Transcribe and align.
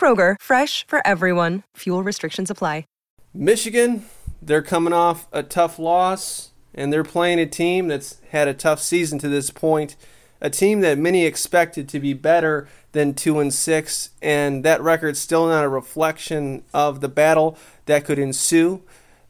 Kroger, 0.00 0.36
fresh 0.40 0.86
for 0.86 1.06
everyone. 1.06 1.64
Fuel 1.76 2.02
restrictions 2.02 2.50
apply. 2.50 2.84
Michigan, 3.32 4.06
they're 4.42 4.62
coming 4.62 4.92
off 4.92 5.28
a 5.32 5.44
tough 5.44 5.78
loss, 5.78 6.50
and 6.74 6.92
they're 6.92 7.04
playing 7.04 7.38
a 7.38 7.46
team 7.46 7.86
that's 7.86 8.20
had 8.30 8.48
a 8.48 8.54
tough 8.54 8.80
season 8.80 9.20
to 9.20 9.28
this 9.28 9.50
point. 9.50 9.94
A 10.40 10.50
team 10.50 10.80
that 10.80 10.98
many 10.98 11.24
expected 11.24 11.88
to 11.90 12.00
be 12.00 12.12
better 12.12 12.66
than 12.90 13.14
two 13.14 13.38
and 13.38 13.54
six, 13.54 14.10
and 14.20 14.64
that 14.64 14.82
record's 14.82 15.20
still 15.20 15.46
not 15.46 15.64
a 15.64 15.68
reflection 15.68 16.64
of 16.74 17.00
the 17.00 17.08
battle 17.08 17.56
that 17.86 18.04
could 18.04 18.18
ensue. 18.18 18.82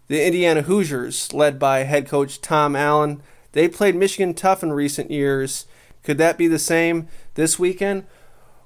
The 0.06 0.25
Indiana 0.25 0.62
Hoosiers, 0.62 1.34
led 1.34 1.59
by 1.59 1.80
head 1.80 2.09
coach 2.09 2.41
Tom 2.41 2.75
Allen, 2.75 3.22
they 3.53 3.69
played 3.69 3.97
Michigan 3.97 4.32
tough 4.32 4.62
in 4.62 4.72
recent 4.72 5.10
years. 5.10 5.66
Could 6.04 6.16
that 6.19 6.38
be 6.38 6.48
the 6.48 6.59
same 6.59 7.06
this 7.34 7.59
weekend? 7.59 8.06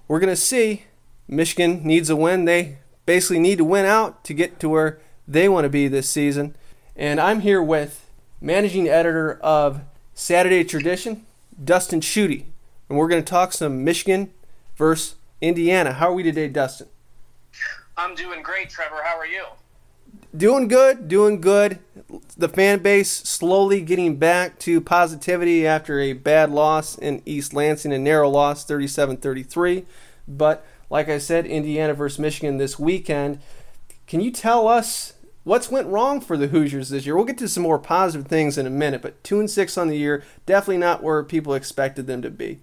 We're 0.07 0.21
going 0.21 0.31
to 0.31 0.37
see. 0.37 0.85
Michigan 1.29 1.83
needs 1.85 2.11
a 2.11 2.17
win. 2.17 2.45
They 2.45 2.79
basically 3.07 3.39
need 3.39 3.59
to 3.59 3.65
win 3.65 3.85
out 3.85 4.25
to 4.25 4.35
get 4.35 4.59
to 4.61 4.69
where 4.69 4.99
they 5.27 5.49
want 5.49 5.65
to 5.65 5.71
be 5.71 5.89
this 5.89 6.09
season. 6.09 6.57
And 6.97 7.21
I'm 7.21 7.41
here 7.41 7.63
with 7.63 8.09
managing 8.41 8.89
editor 8.89 9.39
of 9.43 9.81
Saturday 10.15 10.65
Tradition, 10.65 11.27
Dustin 11.63 12.01
Schutte. 12.01 12.45
And 12.89 12.99
we're 12.99 13.09
going 13.09 13.23
to 13.23 13.29
talk 13.29 13.53
some 13.53 13.85
Michigan 13.85 14.31
versus 14.77 15.17
Indiana. 15.41 15.95
How 15.95 16.11
are 16.11 16.15
we 16.15 16.23
today, 16.23 16.49
Dustin? 16.49 16.89
I'm 17.97 18.15
doing 18.15 18.43
great, 18.43 18.71
Trevor. 18.71 19.03
How 19.05 19.17
are 19.19 19.27
you? 19.27 19.45
Doing 20.37 20.67
good, 20.67 21.07
doing 21.07 21.41
good. 21.41 21.79
The 22.37 22.49
fan 22.49 22.81
base 22.81 23.11
slowly 23.11 23.81
getting 23.81 24.17
back 24.17 24.59
to 24.61 24.81
positivity 24.81 25.67
after 25.67 26.01
a 26.01 26.13
bad 26.13 26.51
loss 26.51 26.99
in 26.99 27.23
East 27.25 27.55
Lansing, 27.55 27.93
a 27.93 27.99
narrow 27.99 28.29
loss, 28.29 28.65
37 28.65 29.19
33. 29.19 29.85
But 30.27 30.67
like 30.91 31.09
I 31.09 31.19
said, 31.19 31.47
Indiana 31.47 31.95
versus 31.95 32.19
Michigan 32.19 32.59
this 32.59 32.79
weekend. 32.79 33.41
Can 34.07 34.21
you 34.21 34.31
tell 34.31 34.69
us 34.69 35.15
what's 35.45 35.71
went 35.71 35.89
wrong 35.89 36.21
for 36.21 36.37
the 36.37 36.49
Hoosiers 36.49 36.89
this 36.91 37.07
year? 37.07 37.17
We'll 37.17 37.25
get 37.25 37.39
to 37.39 37.49
some 37.49 37.63
more 37.63 37.79
positive 37.79 38.27
things 38.27 38.59
in 38.59 38.67
a 38.67 38.71
minute, 38.71 39.03
but 39.03 39.23
two 39.25 39.41
and 39.41 39.51
six 39.51 39.79
on 39.79 39.89
the 39.89 39.97
year, 39.97 40.23
definitely 40.47 40.79
not 40.79 41.03
where 41.03 41.23
people 41.23 41.55
expected 41.55 42.07
them 42.07 42.23
to 42.23 42.31
be. 42.31 42.61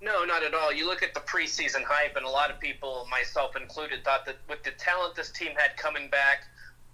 No, 0.00 0.24
not 0.24 0.44
at 0.44 0.54
all. 0.54 0.72
You 0.72 0.86
look 0.86 1.02
at 1.02 1.14
the 1.14 1.20
preseason 1.20 1.82
hype, 1.82 2.16
and 2.16 2.24
a 2.24 2.30
lot 2.30 2.50
of 2.50 2.60
people, 2.60 3.08
myself 3.10 3.56
included, 3.56 4.04
thought 4.04 4.24
that 4.26 4.36
with 4.48 4.62
the 4.62 4.70
talent 4.72 5.16
this 5.16 5.32
team 5.32 5.52
had 5.56 5.76
coming 5.76 6.08
back 6.08 6.44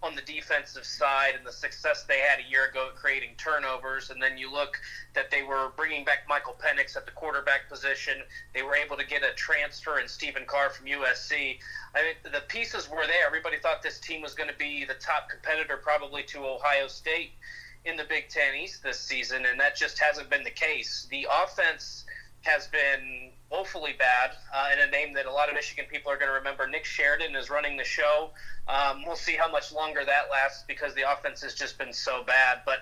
on 0.03 0.17
the 0.17 0.23
defensive 0.23 0.85
side 0.85 1.35
and 1.37 1.47
the 1.47 1.53
success 1.53 2.05
they 2.05 2.19
had 2.19 2.39
a 2.41 2.51
year 2.51 2.67
ago 2.67 2.89
at 2.91 2.97
creating 2.97 3.31
turnovers, 3.37 4.11
and 4.11 4.21
then 4.21 4.37
you 4.37 4.51
look 4.51 4.81
that 5.15 5.31
they 5.31 5.43
were 5.43 5.71
bringing 5.77 6.05
back 6.05 6.21
Michael 6.29 6.55
Penix 6.55 6.97
at 6.97 7.07
the 7.07 7.13
quarterback 7.13 7.69
position. 7.69 8.23
They 8.53 8.63
were 8.63 8.75
able 8.75 8.97
to 8.97 9.07
get 9.07 9.23
a 9.23 9.33
transfer 9.35 10.01
in 10.01 10.09
Stephen 10.09 10.45
Carr 10.47 10.71
from 10.71 10.87
USC. 10.87 11.59
I 11.95 12.03
mean, 12.03 12.33
the 12.33 12.43
pieces 12.49 12.89
were 12.89 13.07
there. 13.07 13.27
Everybody 13.27 13.59
thought 13.59 13.83
this 13.83 14.01
team 14.01 14.23
was 14.23 14.35
going 14.35 14.51
to 14.51 14.57
be 14.57 14.85
the 14.85 14.95
top 14.95 15.29
competitor, 15.29 15.77
probably 15.77 16.23
to 16.25 16.39
Ohio 16.45 16.89
State 16.89 17.33
in 17.85 17.97
the 17.97 18.05
Big 18.05 18.29
Ten 18.29 18.55
East 18.55 18.83
this 18.83 18.99
season, 18.99 19.45
and 19.47 19.59
that 19.61 19.77
just 19.77 19.99
hasn't 19.99 20.31
been 20.31 20.45
the 20.45 20.51
case. 20.51 21.07
The 21.11 21.27
offense 21.43 22.05
has 22.43 22.67
been 22.67 23.31
woefully 23.51 23.95
bad, 23.99 24.31
uh, 24.55 24.69
and 24.71 24.81
a 24.81 24.91
name 24.91 25.13
that 25.13 25.27
a 25.27 25.31
lot 25.31 25.49
of 25.49 25.55
Michigan 25.55 25.85
people 25.91 26.11
are 26.11 26.17
going 26.17 26.29
to 26.29 26.35
remember. 26.35 26.67
Nick 26.67 26.85
Sheridan 26.85 27.37
is 27.37 27.51
running 27.51 27.77
the 27.77 27.85
show. 27.85 28.31
Um, 28.67 29.05
we'll 29.05 29.17
see 29.17 29.35
how 29.37 29.51
much 29.51 29.73
longer 29.73 30.05
that 30.05 30.31
lasts 30.31 30.65
because 30.67 30.95
the 30.95 31.11
offense 31.11 31.43
has 31.43 31.55
just 31.55 31.79
been 31.79 31.93
so 31.93 32.23
bad. 32.25 32.61
But 32.65 32.79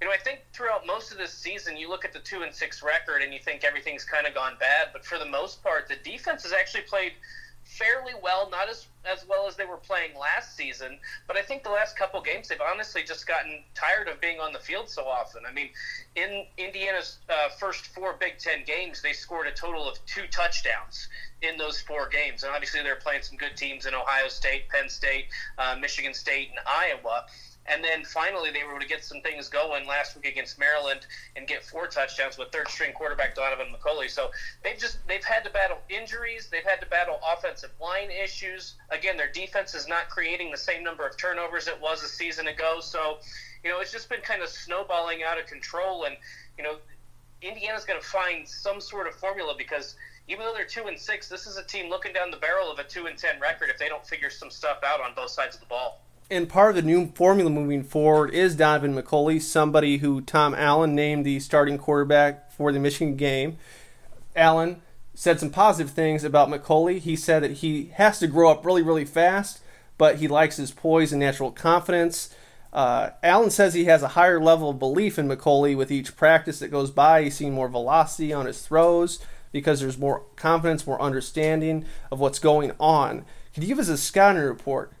you 0.00 0.06
know, 0.06 0.12
I 0.12 0.18
think 0.18 0.40
throughout 0.52 0.86
most 0.86 1.12
of 1.12 1.18
this 1.18 1.32
season, 1.32 1.76
you 1.76 1.88
look 1.88 2.04
at 2.04 2.12
the 2.12 2.18
two 2.18 2.42
and 2.42 2.52
six 2.52 2.82
record 2.82 3.22
and 3.22 3.32
you 3.32 3.38
think 3.38 3.64
everything's 3.64 4.04
kind 4.04 4.26
of 4.26 4.34
gone 4.34 4.54
bad. 4.58 4.88
But 4.92 5.04
for 5.04 5.18
the 5.18 5.24
most 5.24 5.62
part, 5.62 5.88
the 5.88 5.96
defense 5.96 6.42
has 6.42 6.52
actually 6.52 6.82
played 6.82 7.12
fairly 7.78 8.12
well, 8.22 8.48
not 8.50 8.68
as 8.68 8.86
as 9.04 9.26
well 9.28 9.48
as 9.48 9.56
they 9.56 9.64
were 9.64 9.78
playing 9.78 10.16
last 10.16 10.56
season. 10.56 10.98
But 11.26 11.36
I 11.36 11.42
think 11.42 11.64
the 11.64 11.70
last 11.70 11.96
couple 11.96 12.20
games, 12.20 12.48
they've 12.48 12.60
honestly 12.60 13.02
just 13.02 13.26
gotten 13.26 13.64
tired 13.74 14.08
of 14.08 14.20
being 14.20 14.38
on 14.38 14.52
the 14.52 14.60
field 14.60 14.88
so 14.88 15.06
often. 15.06 15.42
I 15.44 15.52
mean, 15.52 15.70
in 16.14 16.44
Indiana's 16.56 17.18
uh, 17.28 17.48
first 17.48 17.86
four 17.86 18.14
Big 18.20 18.38
Ten 18.38 18.64
games, 18.64 19.02
they 19.02 19.12
scored 19.12 19.48
a 19.48 19.52
total 19.52 19.88
of 19.88 19.98
two 20.06 20.26
touchdowns 20.30 21.08
in 21.42 21.56
those 21.56 21.80
four 21.80 22.08
games, 22.08 22.44
and 22.44 22.52
obviously 22.52 22.82
they're 22.82 22.96
playing 22.96 23.22
some 23.22 23.36
good 23.36 23.56
teams 23.56 23.86
in 23.86 23.94
Ohio 23.94 24.28
State, 24.28 24.68
Penn 24.68 24.88
State, 24.88 25.26
uh, 25.58 25.74
Michigan 25.80 26.14
State, 26.14 26.50
and 26.50 26.60
Iowa. 26.66 27.26
And 27.66 27.82
then 27.84 28.04
finally, 28.04 28.50
they 28.50 28.64
were 28.64 28.70
able 28.70 28.80
to 28.80 28.88
get 28.88 29.04
some 29.04 29.20
things 29.20 29.48
going 29.48 29.86
last 29.86 30.16
week 30.16 30.26
against 30.26 30.58
Maryland 30.58 31.06
and 31.36 31.46
get 31.46 31.64
four 31.64 31.86
touchdowns 31.86 32.36
with 32.36 32.50
third 32.50 32.68
string 32.68 32.92
quarterback 32.92 33.36
Donaven 33.36 33.72
McCulley. 33.72 34.10
So 34.10 34.32
they've 34.64 34.78
just 34.78 35.06
they've 35.06 35.24
had 35.24 35.44
to 35.44 35.50
battle 35.50 35.78
injuries, 35.88 36.48
they've 36.50 36.64
had 36.64 36.80
to 36.80 36.86
battle 36.86 37.20
offensive 37.32 37.70
line 37.80 38.10
issues. 38.10 38.74
Again, 38.90 39.16
their 39.16 39.30
defense 39.30 39.74
is 39.74 39.86
not 39.86 40.08
creating 40.08 40.50
the 40.50 40.56
same 40.56 40.82
number 40.82 41.06
of 41.06 41.16
turnovers 41.16 41.68
it 41.68 41.80
was 41.80 42.02
a 42.02 42.08
season 42.08 42.48
ago. 42.48 42.80
So, 42.80 43.18
you 43.62 43.70
know, 43.70 43.78
it's 43.80 43.92
just 43.92 44.08
been 44.08 44.22
kind 44.22 44.42
of 44.42 44.48
snowballing 44.48 45.22
out 45.22 45.38
of 45.38 45.46
control. 45.46 46.04
And 46.04 46.16
you 46.58 46.64
know, 46.64 46.78
Indiana's 47.42 47.84
going 47.84 48.00
to 48.00 48.06
find 48.06 48.46
some 48.46 48.80
sort 48.80 49.06
of 49.06 49.14
formula 49.14 49.54
because 49.56 49.94
even 50.26 50.44
though 50.44 50.52
they're 50.52 50.64
two 50.64 50.86
and 50.86 50.98
six, 50.98 51.28
this 51.28 51.46
is 51.46 51.56
a 51.56 51.64
team 51.64 51.88
looking 51.88 52.12
down 52.12 52.32
the 52.32 52.38
barrel 52.38 52.72
of 52.72 52.80
a 52.80 52.84
two 52.84 53.06
and 53.06 53.16
ten 53.16 53.38
record 53.40 53.70
if 53.70 53.78
they 53.78 53.88
don't 53.88 54.04
figure 54.04 54.30
some 54.30 54.50
stuff 54.50 54.78
out 54.84 55.00
on 55.00 55.14
both 55.14 55.30
sides 55.30 55.54
of 55.54 55.60
the 55.60 55.66
ball 55.66 56.00
and 56.30 56.48
part 56.48 56.70
of 56.70 56.76
the 56.76 56.82
new 56.82 57.12
formula 57.14 57.50
moving 57.50 57.82
forward 57.82 58.30
is 58.30 58.56
Donaven 58.56 59.00
McCulley, 59.00 59.40
somebody 59.40 59.98
who 59.98 60.20
Tom 60.20 60.54
Allen 60.54 60.94
named 60.94 61.26
the 61.26 61.40
starting 61.40 61.78
quarterback 61.78 62.50
for 62.52 62.72
the 62.72 62.78
Michigan 62.78 63.16
game. 63.16 63.58
Allen 64.34 64.80
said 65.14 65.38
some 65.38 65.50
positive 65.50 65.92
things 65.92 66.24
about 66.24 66.48
McCulley. 66.48 66.98
He 66.98 67.16
said 67.16 67.42
that 67.42 67.58
he 67.58 67.92
has 67.94 68.18
to 68.20 68.26
grow 68.26 68.50
up 68.50 68.64
really, 68.64 68.82
really 68.82 69.04
fast, 69.04 69.60
but 69.98 70.16
he 70.16 70.28
likes 70.28 70.56
his 70.56 70.70
poise 70.70 71.12
and 71.12 71.20
natural 71.20 71.50
confidence. 71.50 72.34
Uh, 72.72 73.10
Allen 73.22 73.50
says 73.50 73.74
he 73.74 73.84
has 73.84 74.02
a 74.02 74.08
higher 74.08 74.40
level 74.40 74.70
of 74.70 74.78
belief 74.78 75.18
in 75.18 75.28
McCulley 75.28 75.76
with 75.76 75.92
each 75.92 76.16
practice 76.16 76.58
that 76.60 76.70
goes 76.70 76.90
by. 76.90 77.24
He's 77.24 77.36
seeing 77.36 77.52
more 77.52 77.68
velocity 77.68 78.32
on 78.32 78.46
his 78.46 78.66
throws 78.66 79.18
because 79.52 79.80
there's 79.80 79.98
more 79.98 80.24
confidence, 80.36 80.86
more 80.86 81.00
understanding 81.00 81.84
of 82.10 82.18
what's 82.18 82.38
going 82.38 82.72
on. 82.80 83.26
Can 83.52 83.62
you 83.62 83.68
give 83.68 83.78
us 83.78 83.88
a 83.88 83.98
scouting 83.98 84.42
report? 84.42 84.92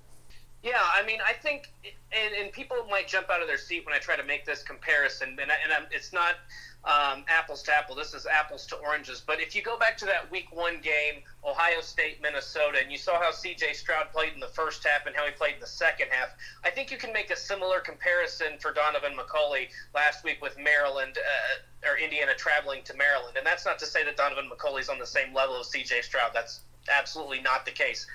Yeah, 0.62 0.78
I 0.78 1.04
mean, 1.04 1.18
I 1.26 1.32
think, 1.32 1.72
and, 2.12 2.34
and 2.40 2.52
people 2.52 2.76
might 2.88 3.08
jump 3.08 3.30
out 3.30 3.42
of 3.42 3.48
their 3.48 3.58
seat 3.58 3.84
when 3.84 3.94
I 3.94 3.98
try 3.98 4.16
to 4.16 4.22
make 4.22 4.46
this 4.46 4.62
comparison, 4.62 5.36
and, 5.40 5.50
I, 5.50 5.56
and 5.64 5.72
I'm, 5.72 5.86
it's 5.90 6.12
not 6.12 6.36
um, 6.84 7.24
apples 7.28 7.62
to 7.64 7.76
apple. 7.76 7.96
This 7.96 8.14
is 8.14 8.26
apples 8.26 8.66
to 8.66 8.76
oranges. 8.76 9.20
But 9.24 9.40
if 9.40 9.56
you 9.56 9.62
go 9.62 9.76
back 9.76 9.96
to 9.98 10.04
that 10.06 10.30
week 10.30 10.54
one 10.54 10.80
game, 10.80 11.22
Ohio 11.44 11.80
State, 11.80 12.22
Minnesota, 12.22 12.78
and 12.80 12.92
you 12.92 12.98
saw 12.98 13.20
how 13.20 13.32
C.J. 13.32 13.72
Stroud 13.72 14.12
played 14.12 14.34
in 14.34 14.40
the 14.40 14.48
first 14.48 14.86
half 14.86 15.06
and 15.06 15.16
how 15.16 15.24
he 15.24 15.32
played 15.32 15.54
in 15.54 15.60
the 15.60 15.66
second 15.66 16.08
half, 16.10 16.28
I 16.64 16.70
think 16.70 16.92
you 16.92 16.96
can 16.96 17.12
make 17.12 17.30
a 17.30 17.36
similar 17.36 17.80
comparison 17.80 18.58
for 18.60 18.72
Donaven 18.72 19.16
McCulley 19.16 19.68
last 19.94 20.22
week 20.22 20.42
with 20.42 20.56
Maryland 20.58 21.18
uh, 21.18 21.88
or 21.90 21.98
Indiana 21.98 22.34
traveling 22.36 22.82
to 22.84 22.96
Maryland. 22.96 23.36
And 23.36 23.46
that's 23.46 23.64
not 23.64 23.78
to 23.80 23.86
say 23.86 24.04
that 24.04 24.16
Donaven 24.16 24.48
McCulley's 24.48 24.88
on 24.88 24.98
the 24.98 25.06
same 25.06 25.34
level 25.34 25.58
as 25.58 25.68
C.J. 25.70 26.02
Stroud. 26.02 26.30
That's 26.34 26.60
absolutely 26.88 27.40
not 27.40 27.64
the 27.64 27.72
case. 27.72 28.06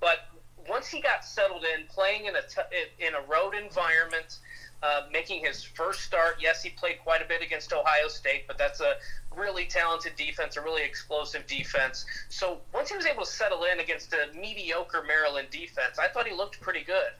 But 0.00 0.28
once 0.68 0.88
he 0.88 1.00
got 1.00 1.24
settled 1.24 1.64
in, 1.64 1.86
playing 1.86 2.26
in 2.26 2.36
a 2.36 2.42
t- 2.42 3.04
in 3.04 3.14
a 3.14 3.20
road 3.22 3.54
environment 3.54 4.38
uh, 4.82 5.02
making 5.12 5.44
his 5.44 5.62
first 5.62 6.02
start. 6.02 6.36
Yes, 6.40 6.62
he 6.62 6.70
played 6.70 6.98
quite 7.02 7.22
a 7.22 7.24
bit 7.24 7.42
against 7.42 7.72
Ohio 7.72 8.08
State, 8.08 8.46
but 8.46 8.58
that's 8.58 8.80
a 8.80 8.94
really 9.34 9.64
talented 9.64 10.16
defense, 10.16 10.56
a 10.56 10.60
really 10.60 10.82
explosive 10.82 11.46
defense. 11.46 12.04
So 12.28 12.58
once 12.72 12.90
he 12.90 12.96
was 12.96 13.06
able 13.06 13.24
to 13.24 13.30
settle 13.30 13.64
in 13.64 13.80
against 13.80 14.12
a 14.12 14.36
mediocre 14.38 15.02
Maryland 15.06 15.48
defense, 15.50 15.98
I 15.98 16.08
thought 16.08 16.26
he 16.26 16.34
looked 16.34 16.60
pretty 16.60 16.82
good. 16.82 17.10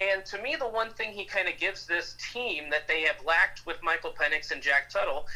And 0.00 0.24
to 0.26 0.42
me, 0.42 0.56
the 0.58 0.68
one 0.68 0.90
thing 0.90 1.12
he 1.12 1.24
kind 1.24 1.48
of 1.48 1.56
gives 1.56 1.86
this 1.86 2.16
team 2.32 2.68
that 2.70 2.86
they 2.86 3.02
have 3.02 3.16
lacked 3.24 3.64
with 3.64 3.82
Michael 3.82 4.12
Penix 4.12 4.50
and 4.50 4.60
Jack 4.60 4.90
Tuttle 4.90 5.26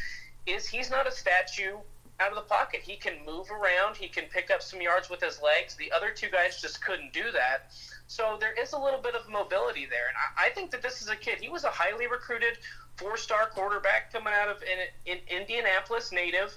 is 0.47 0.67
he's 0.67 0.91
not 0.91 1.07
a 1.07 1.13
statue 1.13 1.79
out 2.21 2.31
of 2.31 2.37
the 2.37 2.43
pocket. 2.43 2.81
He 2.83 2.97
can 2.97 3.15
move 3.25 3.51
around, 3.51 3.97
he 3.97 4.09
can 4.09 4.25
pick 4.27 4.51
up 4.51 4.63
some 4.63 4.81
yards 4.81 5.09
with 5.09 5.21
his 5.21 5.41
legs. 5.43 5.75
The 5.75 5.91
other 5.93 6.11
two 6.11 6.29
guys 6.29 6.61
just 6.61 6.85
couldn't 6.85 7.13
do 7.13 7.33
that. 7.33 7.73
So 8.07 8.37
there 8.39 8.53
is 8.53 8.73
a 8.73 8.79
little 8.79 9.01
bit 9.01 9.15
of 9.15 9.29
mobility 9.29 9.87
there, 9.87 10.09
and 10.09 10.17
I, 10.17 10.47
I 10.47 10.51
think 10.51 10.71
that 10.73 10.83
this 10.83 11.01
is 11.01 11.09
a 11.09 11.17
kid. 11.17 11.39
He 11.41 11.49
was 11.49 11.65
a 11.65 11.71
highly 11.71 12.07
recruited 12.07 12.59
four-star 12.97 13.47
quarterback 13.47 14.13
coming 14.13 14.35
out 14.35 14.49
of 14.49 14.63
in, 14.63 15.13
in 15.13 15.19
Indianapolis 15.29 16.13
native. 16.13 16.57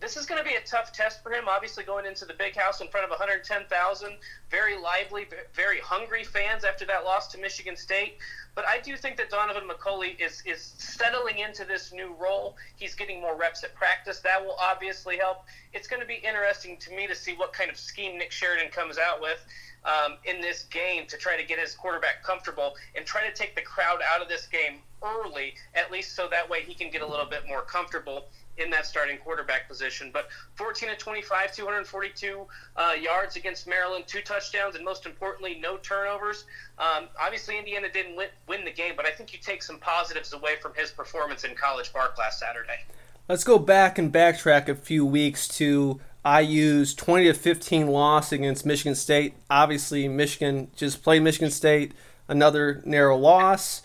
This 0.00 0.16
is 0.16 0.26
going 0.26 0.42
to 0.42 0.48
be 0.48 0.56
a 0.56 0.60
tough 0.62 0.92
test 0.92 1.22
for 1.22 1.32
him. 1.32 1.44
Obviously, 1.46 1.84
going 1.84 2.04
into 2.04 2.24
the 2.24 2.34
big 2.34 2.56
house 2.56 2.80
in 2.80 2.88
front 2.88 3.04
of 3.04 3.10
110,000, 3.10 4.16
very 4.50 4.76
lively, 4.76 5.26
very 5.54 5.78
hungry 5.78 6.24
fans 6.24 6.64
after 6.64 6.84
that 6.86 7.04
loss 7.04 7.28
to 7.28 7.38
Michigan 7.38 7.76
State. 7.76 8.18
But 8.54 8.66
I 8.68 8.78
do 8.80 8.96
think 8.96 9.16
that 9.16 9.30
Donaven 9.30 9.68
McCulley 9.68 10.20
is 10.20 10.42
is 10.46 10.74
settling 10.78 11.38
into 11.38 11.64
this 11.64 11.92
new 11.92 12.14
role. 12.14 12.56
He's 12.76 12.94
getting 12.94 13.20
more 13.20 13.36
reps 13.36 13.64
at 13.64 13.74
practice. 13.74 14.20
That 14.20 14.44
will 14.44 14.56
obviously 14.60 15.16
help. 15.16 15.44
It's 15.72 15.88
going 15.88 16.00
to 16.00 16.06
be 16.06 16.14
interesting 16.14 16.76
to 16.78 16.90
me 16.92 17.06
to 17.06 17.14
see 17.14 17.34
what 17.34 17.52
kind 17.52 17.70
of 17.70 17.76
scheme 17.76 18.16
Nick 18.18 18.30
Sheridan 18.30 18.70
comes 18.70 18.96
out 18.96 19.20
with 19.20 19.44
um, 19.84 20.18
in 20.24 20.40
this 20.40 20.64
game 20.64 21.06
to 21.08 21.16
try 21.16 21.36
to 21.36 21.44
get 21.44 21.58
his 21.58 21.74
quarterback 21.74 22.22
comfortable 22.22 22.74
and 22.94 23.04
try 23.04 23.28
to 23.28 23.34
take 23.34 23.54
the 23.54 23.62
crowd 23.62 24.00
out 24.14 24.22
of 24.22 24.28
this 24.28 24.46
game 24.46 24.78
early, 25.02 25.54
at 25.74 25.90
least 25.90 26.14
so 26.14 26.28
that 26.28 26.48
way 26.48 26.62
he 26.62 26.74
can 26.74 26.90
get 26.90 27.02
a 27.02 27.06
little 27.06 27.26
bit 27.26 27.46
more 27.48 27.62
comfortable 27.62 28.26
in 28.58 28.70
that 28.70 28.86
starting 28.86 29.18
quarterback 29.18 29.68
position. 29.68 30.10
But 30.12 30.28
14 30.54 30.90
to 30.90 30.96
25, 30.96 31.52
242 31.54 32.46
uh, 32.76 32.92
yards 33.00 33.36
against 33.36 33.66
Maryland, 33.66 34.04
two 34.06 34.20
touchdowns, 34.20 34.76
and 34.76 34.84
most 34.84 35.06
importantly, 35.06 35.58
no 35.60 35.76
turnovers. 35.78 36.44
Um, 36.78 37.08
obviously, 37.20 37.58
Indiana 37.58 37.88
didn't 37.92 38.16
win, 38.16 38.28
win 38.48 38.64
the 38.64 38.72
game, 38.72 38.94
but 38.96 39.06
I 39.06 39.10
think 39.10 39.32
you 39.32 39.38
take 39.38 39.62
some 39.62 39.78
positives 39.78 40.32
away 40.32 40.56
from 40.60 40.72
his 40.74 40.90
performance 40.90 41.44
in 41.44 41.54
College 41.54 41.92
Park 41.92 42.16
last 42.18 42.38
Saturday. 42.38 42.80
Let's 43.28 43.44
go 43.44 43.58
back 43.58 43.98
and 43.98 44.12
backtrack 44.12 44.68
a 44.68 44.74
few 44.74 45.06
weeks 45.06 45.48
to 45.48 46.00
IU's 46.26 46.94
20 46.94 47.26
to 47.26 47.34
15 47.34 47.86
loss 47.88 48.32
against 48.32 48.64
Michigan 48.64 48.94
State. 48.94 49.34
Obviously, 49.50 50.08
Michigan 50.08 50.70
just 50.74 51.02
played 51.02 51.22
Michigan 51.22 51.50
State, 51.50 51.92
another 52.28 52.82
narrow 52.84 53.16
loss. 53.16 53.82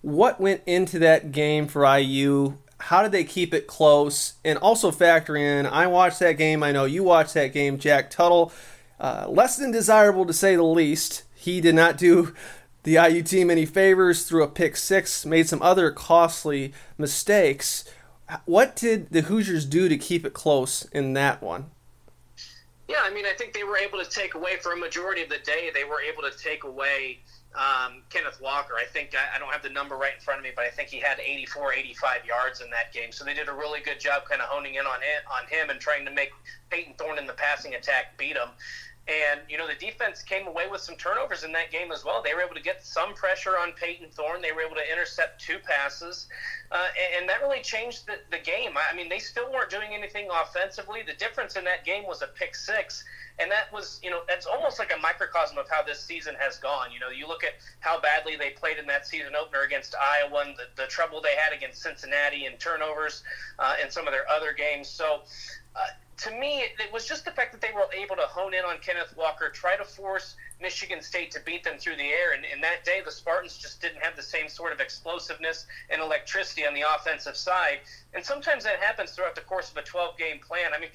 What 0.00 0.40
went 0.40 0.62
into 0.66 0.98
that 1.00 1.32
game 1.32 1.68
for 1.68 1.84
IU? 1.84 2.58
How 2.86 3.00
did 3.02 3.12
they 3.12 3.22
keep 3.22 3.54
it 3.54 3.68
close? 3.68 4.34
And 4.44 4.58
also 4.58 4.90
factor 4.90 5.36
in, 5.36 5.66
I 5.66 5.86
watched 5.86 6.18
that 6.18 6.32
game. 6.32 6.64
I 6.64 6.72
know 6.72 6.84
you 6.84 7.04
watched 7.04 7.34
that 7.34 7.52
game. 7.52 7.78
Jack 7.78 8.10
Tuttle, 8.10 8.52
uh, 8.98 9.26
less 9.28 9.56
than 9.56 9.70
desirable 9.70 10.26
to 10.26 10.32
say 10.32 10.56
the 10.56 10.64
least. 10.64 11.22
He 11.32 11.60
did 11.60 11.76
not 11.76 11.96
do 11.96 12.34
the 12.82 12.94
IU 12.94 13.22
team 13.22 13.50
any 13.50 13.66
favors, 13.66 14.24
threw 14.24 14.42
a 14.42 14.48
pick 14.48 14.76
six, 14.76 15.24
made 15.24 15.48
some 15.48 15.62
other 15.62 15.92
costly 15.92 16.72
mistakes. 16.98 17.84
What 18.46 18.74
did 18.74 19.10
the 19.10 19.22
Hoosiers 19.22 19.64
do 19.64 19.88
to 19.88 19.96
keep 19.96 20.26
it 20.26 20.34
close 20.34 20.84
in 20.86 21.12
that 21.12 21.40
one? 21.40 21.70
Yeah, 22.88 23.00
I 23.02 23.10
mean, 23.10 23.24
I 23.26 23.32
think 23.32 23.52
they 23.52 23.64
were 23.64 23.76
able 23.76 24.02
to 24.02 24.08
take 24.08 24.34
away 24.34 24.56
for 24.56 24.72
a 24.72 24.76
majority 24.76 25.22
of 25.22 25.28
the 25.28 25.38
day. 25.38 25.70
They 25.72 25.84
were 25.84 26.00
able 26.00 26.22
to 26.22 26.36
take 26.36 26.64
away 26.64 27.20
um, 27.54 28.02
Kenneth 28.10 28.40
Walker. 28.40 28.74
I 28.80 28.84
think 28.84 29.14
I, 29.14 29.36
I, 29.36 29.38
don't 29.38 29.52
have 29.52 29.62
the 29.62 29.70
number 29.70 29.96
right 29.96 30.14
in 30.14 30.20
front 30.20 30.38
of 30.38 30.44
me, 30.44 30.50
but 30.54 30.64
I 30.64 30.70
think 30.70 30.88
he 30.88 30.98
had 30.98 31.20
84, 31.20 31.74
85 31.74 32.24
yards 32.24 32.60
in 32.60 32.70
that 32.70 32.92
game. 32.92 33.12
So 33.12 33.24
they 33.24 33.34
did 33.34 33.48
a 33.48 33.52
really 33.52 33.80
good 33.80 34.00
job, 34.00 34.24
kind 34.28 34.40
of 34.40 34.48
honing 34.48 34.76
in 34.76 34.86
on 34.86 35.00
it, 35.00 35.22
on 35.30 35.46
him 35.48 35.70
and 35.70 35.78
trying 35.78 36.04
to 36.06 36.10
make 36.10 36.30
Payton 36.70 36.94
Thorne 36.98 37.18
in 37.18 37.26
the 37.26 37.34
passing 37.34 37.74
attack 37.74 38.16
beat 38.16 38.36
him. 38.36 38.48
And, 39.08 39.40
you 39.48 39.58
know, 39.58 39.66
the 39.66 39.74
defense 39.74 40.22
came 40.22 40.46
away 40.46 40.68
with 40.70 40.80
some 40.80 40.94
turnovers 40.94 41.42
in 41.42 41.50
that 41.52 41.72
game 41.72 41.90
as 41.90 42.04
well. 42.04 42.22
They 42.22 42.34
were 42.34 42.40
able 42.40 42.54
to 42.54 42.62
get 42.62 42.86
some 42.86 43.14
pressure 43.14 43.58
on 43.58 43.72
Payton 43.72 44.10
Thorne. 44.10 44.40
They 44.40 44.52
were 44.52 44.62
able 44.62 44.76
to 44.76 44.92
intercept 44.92 45.40
two 45.40 45.58
passes. 45.58 46.28
Uh, 46.70 46.86
and, 46.96 47.22
and, 47.22 47.28
that 47.28 47.42
really 47.42 47.62
changed 47.62 48.06
the, 48.06 48.20
the 48.30 48.38
game. 48.38 48.74
I 48.78 48.94
mean, 48.94 49.08
they 49.08 49.18
still 49.18 49.50
weren't 49.52 49.70
doing 49.70 49.90
anything 49.92 50.28
offensively. 50.30 51.02
The 51.02 51.14
difference 51.14 51.56
in 51.56 51.64
that 51.64 51.84
game 51.84 52.06
was 52.06 52.22
a 52.22 52.28
pick 52.28 52.54
six. 52.54 53.02
And 53.38 53.50
that 53.50 53.72
was, 53.72 54.00
you 54.02 54.10
know, 54.10 54.20
it's 54.28 54.46
almost 54.46 54.78
like 54.78 54.92
a 54.96 55.00
microcosm 55.00 55.58
of 55.58 55.68
how 55.68 55.82
this 55.82 56.00
season 56.00 56.34
has 56.38 56.58
gone. 56.58 56.92
You 56.92 57.00
know, 57.00 57.08
you 57.08 57.26
look 57.26 57.44
at 57.44 57.54
how 57.80 58.00
badly 58.00 58.36
they 58.36 58.50
played 58.50 58.78
in 58.78 58.86
that 58.86 59.06
season 59.06 59.34
opener 59.34 59.62
against 59.62 59.94
Iowa 59.94 60.44
and 60.46 60.56
the, 60.56 60.82
the 60.82 60.88
trouble 60.88 61.20
they 61.20 61.34
had 61.36 61.52
against 61.56 61.82
Cincinnati 61.82 62.46
and 62.46 62.58
turnovers 62.58 63.22
uh, 63.58 63.74
in 63.82 63.90
some 63.90 64.06
of 64.06 64.12
their 64.12 64.28
other 64.28 64.52
games. 64.52 64.88
So, 64.88 65.22
uh, 65.74 65.80
to 66.18 66.30
me, 66.30 66.60
it 66.62 66.92
was 66.92 67.06
just 67.06 67.24
the 67.24 67.32
fact 67.32 67.50
that 67.52 67.60
they 67.60 67.72
were 67.74 67.88
able 67.92 68.14
to 68.14 68.22
hone 68.22 68.54
in 68.54 68.64
on 68.64 68.78
Kenneth 68.78 69.16
Walker, 69.16 69.48
try 69.48 69.76
to 69.76 69.84
force 69.84 70.36
Michigan 70.60 71.02
State 71.02 71.32
to 71.32 71.40
beat 71.40 71.64
them 71.64 71.78
through 71.78 71.96
the 71.96 72.08
air. 72.08 72.32
And 72.32 72.44
in 72.44 72.60
that 72.60 72.84
day, 72.84 73.00
the 73.04 73.10
Spartans 73.10 73.58
just 73.58 73.80
didn't 73.82 74.02
have 74.02 74.14
the 74.14 74.22
same 74.22 74.48
sort 74.48 74.72
of 74.72 74.80
explosiveness 74.80 75.66
and 75.90 76.00
electricity 76.00 76.64
on 76.64 76.74
the 76.74 76.82
offensive 76.82 77.36
side. 77.36 77.80
And 78.14 78.24
sometimes 78.24 78.62
that 78.64 78.78
happens 78.78 79.10
throughout 79.10 79.34
the 79.34 79.40
course 79.40 79.70
of 79.70 79.76
a 79.76 79.82
12 79.82 80.16
game 80.16 80.38
plan. 80.38 80.70
I 80.72 80.78
mean, 80.78 80.90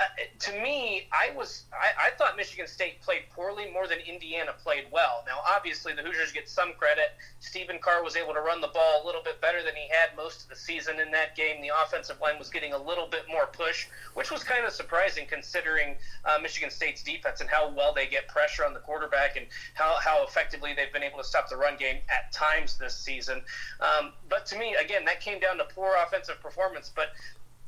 uh, 0.00 0.04
to 0.38 0.52
me, 0.62 1.06
I 1.12 1.30
was 1.36 1.64
I, 1.72 2.08
I, 2.08 2.10
thought 2.16 2.34
Michigan 2.36 2.66
State 2.66 3.02
played 3.02 3.24
poorly 3.34 3.70
more 3.70 3.86
than 3.86 3.98
Indiana 3.98 4.52
played 4.62 4.84
well. 4.90 5.22
Now, 5.26 5.40
obviously, 5.46 5.92
the 5.92 6.00
Hoosiers 6.00 6.32
get 6.32 6.48
some 6.48 6.72
credit. 6.72 7.12
Stephen 7.40 7.78
Carr 7.78 8.02
was 8.02 8.16
able 8.16 8.32
to 8.32 8.40
run 8.40 8.62
the 8.62 8.68
ball 8.68 9.02
a 9.04 9.06
little 9.06 9.22
bit 9.22 9.42
better 9.42 9.62
than 9.62 9.74
he 9.76 9.88
had 9.90 10.16
most 10.16 10.44
of 10.44 10.48
the 10.48 10.56
season 10.56 11.00
in 11.00 11.10
that 11.10 11.36
game. 11.36 11.60
The 11.60 11.70
offensive 11.84 12.18
line 12.18 12.38
was 12.38 12.48
getting 12.48 12.72
a 12.72 12.78
little 12.78 13.08
bit 13.08 13.24
more 13.28 13.46
push, 13.46 13.88
which 14.14 14.30
was 14.30 14.42
kind 14.42 14.64
of 14.64 14.72
surprising 14.72 15.26
considering 15.28 15.96
uh, 16.24 16.38
Michigan 16.40 16.70
State's 16.70 17.02
defense 17.02 17.42
and 17.42 17.50
how 17.50 17.70
well 17.70 17.92
they 17.92 18.06
get 18.06 18.26
pressure 18.26 18.64
on 18.64 18.72
the 18.72 18.80
quarterback 18.80 19.36
and 19.36 19.46
how, 19.74 19.96
how 20.02 20.24
effectively 20.24 20.72
they've 20.74 20.92
been 20.94 21.02
able 21.02 21.18
to 21.18 21.24
stop 21.24 21.50
the 21.50 21.56
run 21.56 21.76
game 21.76 21.98
at 22.08 22.32
times 22.32 22.78
this 22.78 22.96
season. 22.96 23.42
Um, 23.80 24.12
but 24.30 24.46
to 24.46 24.58
me, 24.58 24.74
again, 24.82 25.04
that 25.04 25.20
came 25.20 25.40
down 25.40 25.58
to 25.58 25.64
poor 25.64 25.94
offensive 26.06 26.40
performance. 26.40 26.90
But 26.94 27.08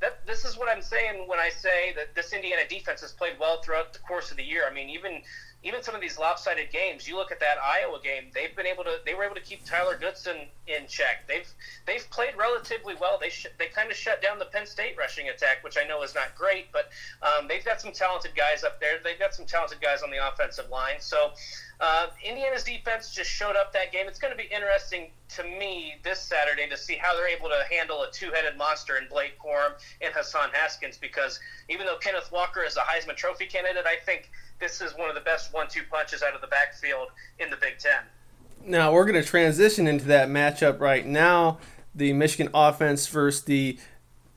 that, 0.02 0.26
this 0.26 0.44
is 0.44 0.58
what 0.58 0.68
I'm 0.68 0.82
saying 0.82 1.26
when 1.28 1.38
I 1.38 1.48
say 1.48 1.94
that 1.96 2.14
this 2.14 2.32
Indiana 2.32 2.62
defense 2.68 3.00
has 3.00 3.12
played 3.12 3.38
well 3.38 3.62
throughout 3.62 3.92
the 3.92 4.00
course 4.00 4.30
of 4.30 4.36
the 4.36 4.42
year. 4.42 4.64
I 4.68 4.74
mean, 4.74 4.90
even 4.90 5.22
even 5.64 5.80
some 5.82 5.94
of 5.94 6.00
these 6.00 6.18
lopsided 6.18 6.72
games, 6.72 7.06
you 7.06 7.16
look 7.16 7.30
at 7.30 7.38
that 7.38 7.56
Iowa 7.62 8.00
game, 8.02 8.24
they've 8.34 8.54
been 8.54 8.66
able 8.66 8.82
to 8.82 8.98
they 9.06 9.14
were 9.14 9.22
able 9.22 9.36
to 9.36 9.40
keep 9.40 9.64
Tyler 9.64 9.96
Goodson 9.96 10.48
in 10.66 10.88
check. 10.88 11.26
They've 11.28 11.46
they've 11.86 12.08
played 12.10 12.36
relatively 12.36 12.94
well. 13.00 13.16
They 13.20 13.28
sh- 13.28 13.46
they 13.58 13.66
kind 13.66 13.90
of 13.90 13.96
shut 13.96 14.20
down 14.20 14.38
the 14.40 14.46
Penn 14.46 14.66
State 14.66 14.96
rushing 14.98 15.28
attack, 15.28 15.62
which 15.62 15.78
I 15.78 15.86
know 15.86 16.02
is 16.02 16.14
not 16.14 16.34
great, 16.34 16.72
but 16.72 16.88
um, 17.22 17.46
they've 17.46 17.64
got 17.64 17.80
some 17.80 17.92
talented 17.92 18.34
guys 18.34 18.64
up 18.64 18.80
there. 18.80 18.98
They've 19.02 19.18
got 19.18 19.34
some 19.34 19.46
talented 19.46 19.80
guys 19.80 20.02
on 20.02 20.10
the 20.10 20.26
offensive 20.26 20.68
line. 20.68 20.98
So 20.98 21.30
uh, 21.78 22.08
Indiana's 22.32 22.64
defense 22.64 23.14
just 23.14 23.30
showed 23.30 23.56
up 23.56 23.74
that 23.74 23.92
game. 23.92 24.06
It's 24.08 24.18
going 24.18 24.32
to 24.32 24.36
be 24.36 24.48
interesting 24.52 25.10
to 25.36 25.44
me 25.44 25.96
this 26.02 26.18
Saturday 26.18 26.66
to 26.68 26.76
see 26.78 26.96
how 26.96 27.14
they're 27.14 27.28
able 27.28 27.48
to 27.48 27.62
handle 27.70 28.02
a 28.02 28.10
two-headed 28.10 28.56
monster 28.56 28.96
in 28.96 29.06
Blake 29.08 29.38
Corum 29.38 29.72
and 30.00 30.14
Hassan 30.14 30.48
Haskins. 30.52 30.96
Because 30.96 31.38
even 31.68 31.84
though 31.84 31.98
Kenneth 31.98 32.32
Walker 32.32 32.62
is 32.62 32.76
a 32.76 32.80
Heisman 32.80 33.16
Trophy 33.16 33.44
candidate, 33.44 33.84
I 33.86 33.96
think 34.04 34.30
this 34.60 34.80
is 34.80 34.92
one 34.96 35.10
of 35.10 35.14
the 35.14 35.20
best 35.20 35.52
one-two 35.52 35.82
punches 35.90 36.22
out 36.22 36.34
of 36.34 36.40
the 36.40 36.46
backfield 36.46 37.08
in 37.38 37.50
the 37.50 37.56
Big 37.56 37.78
Ten. 37.78 38.00
Now 38.64 38.92
we're 38.92 39.04
going 39.04 39.22
to 39.22 39.28
transition 39.28 39.86
into 39.86 40.06
that 40.06 40.28
matchup 40.28 40.80
right 40.80 41.06
now. 41.06 41.58
The 41.94 42.14
Michigan 42.14 42.50
offense 42.54 43.08
versus 43.08 43.44
the 43.44 43.78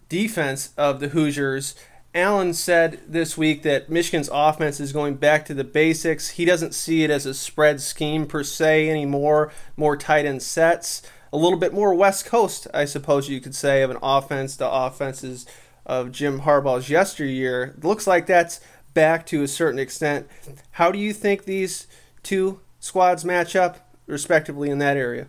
defense 0.09 0.73
of 0.75 0.99
the 0.99 1.09
Hoosiers. 1.09 1.75
Allen 2.15 2.53
said 2.53 3.01
this 3.05 3.37
week 3.37 3.61
that 3.63 3.89
Michigan's 3.89 4.29
offense 4.31 4.79
is 4.79 4.93
going 4.93 5.15
back 5.15 5.43
to 5.45 5.53
the 5.53 5.65
basics. 5.65 6.29
He 6.29 6.45
doesn't 6.45 6.73
see 6.73 7.03
it 7.03 7.09
as 7.09 7.25
a 7.25 7.33
spread 7.33 7.81
scheme 7.81 8.25
per 8.25 8.41
se 8.41 8.89
anymore, 8.89 9.51
more 9.75 9.97
tight 9.97 10.25
end 10.25 10.41
sets. 10.41 11.01
a 11.33 11.37
little 11.37 11.59
bit 11.59 11.73
more 11.73 11.93
West 11.93 12.25
Coast, 12.25 12.67
I 12.73 12.85
suppose 12.85 13.27
you 13.27 13.41
could 13.41 13.53
say, 13.53 13.81
of 13.81 13.91
an 13.91 13.97
offense. 14.01 14.55
The 14.55 14.69
offenses 14.71 15.45
of 15.85 16.13
Jim 16.13 16.41
Harbaugh's 16.41 16.89
yesteryear. 16.89 17.75
Looks 17.83 18.07
like 18.07 18.25
that's 18.25 18.61
back 18.93 19.25
to 19.27 19.43
a 19.43 19.47
certain 19.49 19.77
extent. 19.79 20.29
How 20.71 20.91
do 20.91 20.97
you 20.97 21.11
think 21.11 21.43
these 21.43 21.87
two 22.23 22.61
squads 22.79 23.25
match 23.25 23.57
up, 23.57 23.93
respectively, 24.07 24.69
in 24.69 24.77
that 24.79 24.95
area? 24.95 25.27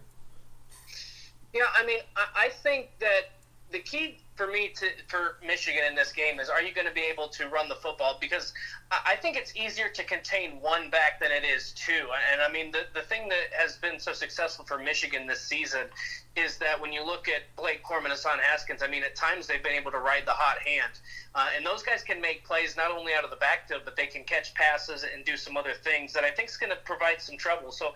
Yeah, 1.53 1.65
I 1.77 1.85
mean, 1.85 1.99
I 2.17 2.51
think 2.51 2.91
that 3.01 3.31
the 3.73 3.81
key 3.81 4.21
for 4.37 4.47
me 4.47 4.69
to 4.77 4.87
for 5.09 5.37
Michigan 5.45 5.83
in 5.89 5.95
this 5.95 6.13
game 6.13 6.39
is 6.39 6.49
are 6.49 6.63
you 6.63 6.73
going 6.73 6.87
to 6.87 6.93
be 6.93 7.05
able 7.11 7.29
to 7.29 7.49
run 7.49 7.69
the 7.69 7.75
football? 7.75 8.19
Because 8.21 8.53
I 8.91 9.17
think 9.17 9.37
it's 9.37 9.57
easier 9.57 9.89
to 9.89 10.05
contain 10.05 10.61
one 10.61 10.91
back 10.91 11.21
than 11.21 11.33
it 11.33 11.45
is 11.45 11.73
two. 11.73 12.07
And 12.33 12.43
I 12.43 12.53
mean 12.53 12.71
the 12.71 12.83
the 12.95 13.03
thing 13.03 13.29
that 13.29 13.53
has 13.59 13.77
been 13.77 13.99
so 13.99 14.13
successful 14.13 14.65
for 14.65 14.79
Michigan 14.79 15.27
this 15.27 15.41
season 15.41 15.87
is 16.37 16.59
that 16.59 16.81
when 16.81 16.93
you 16.93 17.05
look 17.05 17.29
at 17.29 17.43
Blake 17.57 17.83
Corum 17.83 18.05
and 18.05 18.13
Hassan 18.13 18.39
Haskins 18.39 18.83
I 18.83 18.89
mean 18.89 19.03
at 19.03 19.17
times 19.17 19.47
they've 19.47 19.63
been 19.63 19.73
able 19.73 19.91
to 19.93 19.99
ride 19.99 20.27
the 20.27 20.33
hot 20.33 20.59
hand. 20.59 20.93
Uh, 21.35 21.49
and 21.57 21.65
those 21.65 21.83
guys 21.83 22.03
can 22.03 22.21
make 22.21 22.45
plays 22.45 22.77
not 22.77 22.91
only 22.91 23.13
out 23.15 23.25
of 23.25 23.31
the 23.31 23.37
backfield 23.37 23.83
but 23.85 23.97
they 23.97 24.07
can 24.07 24.23
catch 24.25 24.55
passes 24.55 25.05
and 25.05 25.25
do 25.25 25.37
some 25.37 25.57
other 25.57 25.73
things 25.83 26.13
that 26.13 26.25
I 26.25 26.31
think 26.31 26.51
is 26.51 26.57
going 26.57 26.71
to 26.71 26.79
provide 26.85 27.21
some 27.21 27.37
trouble. 27.39 27.73
So 27.73 27.95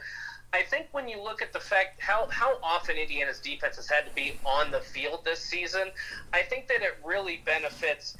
I 0.52 0.62
think 0.62 0.86
when 0.92 1.08
you 1.08 1.22
look 1.22 1.42
at 1.42 1.52
the 1.52 1.60
fact 1.60 2.00
how, 2.00 2.26
how 2.30 2.56
often 2.62 2.96
Indiana's 2.96 3.40
defense 3.40 3.76
has 3.76 3.88
had 3.88 4.04
to 4.06 4.10
be 4.14 4.32
on 4.44 4.70
the 4.70 4.80
field 4.80 5.24
this 5.24 5.40
season, 5.40 5.92
I 6.32 6.42
think 6.42 6.66
that 6.68 6.82
it 6.82 6.98
really 7.04 7.42
benefits 7.46 8.16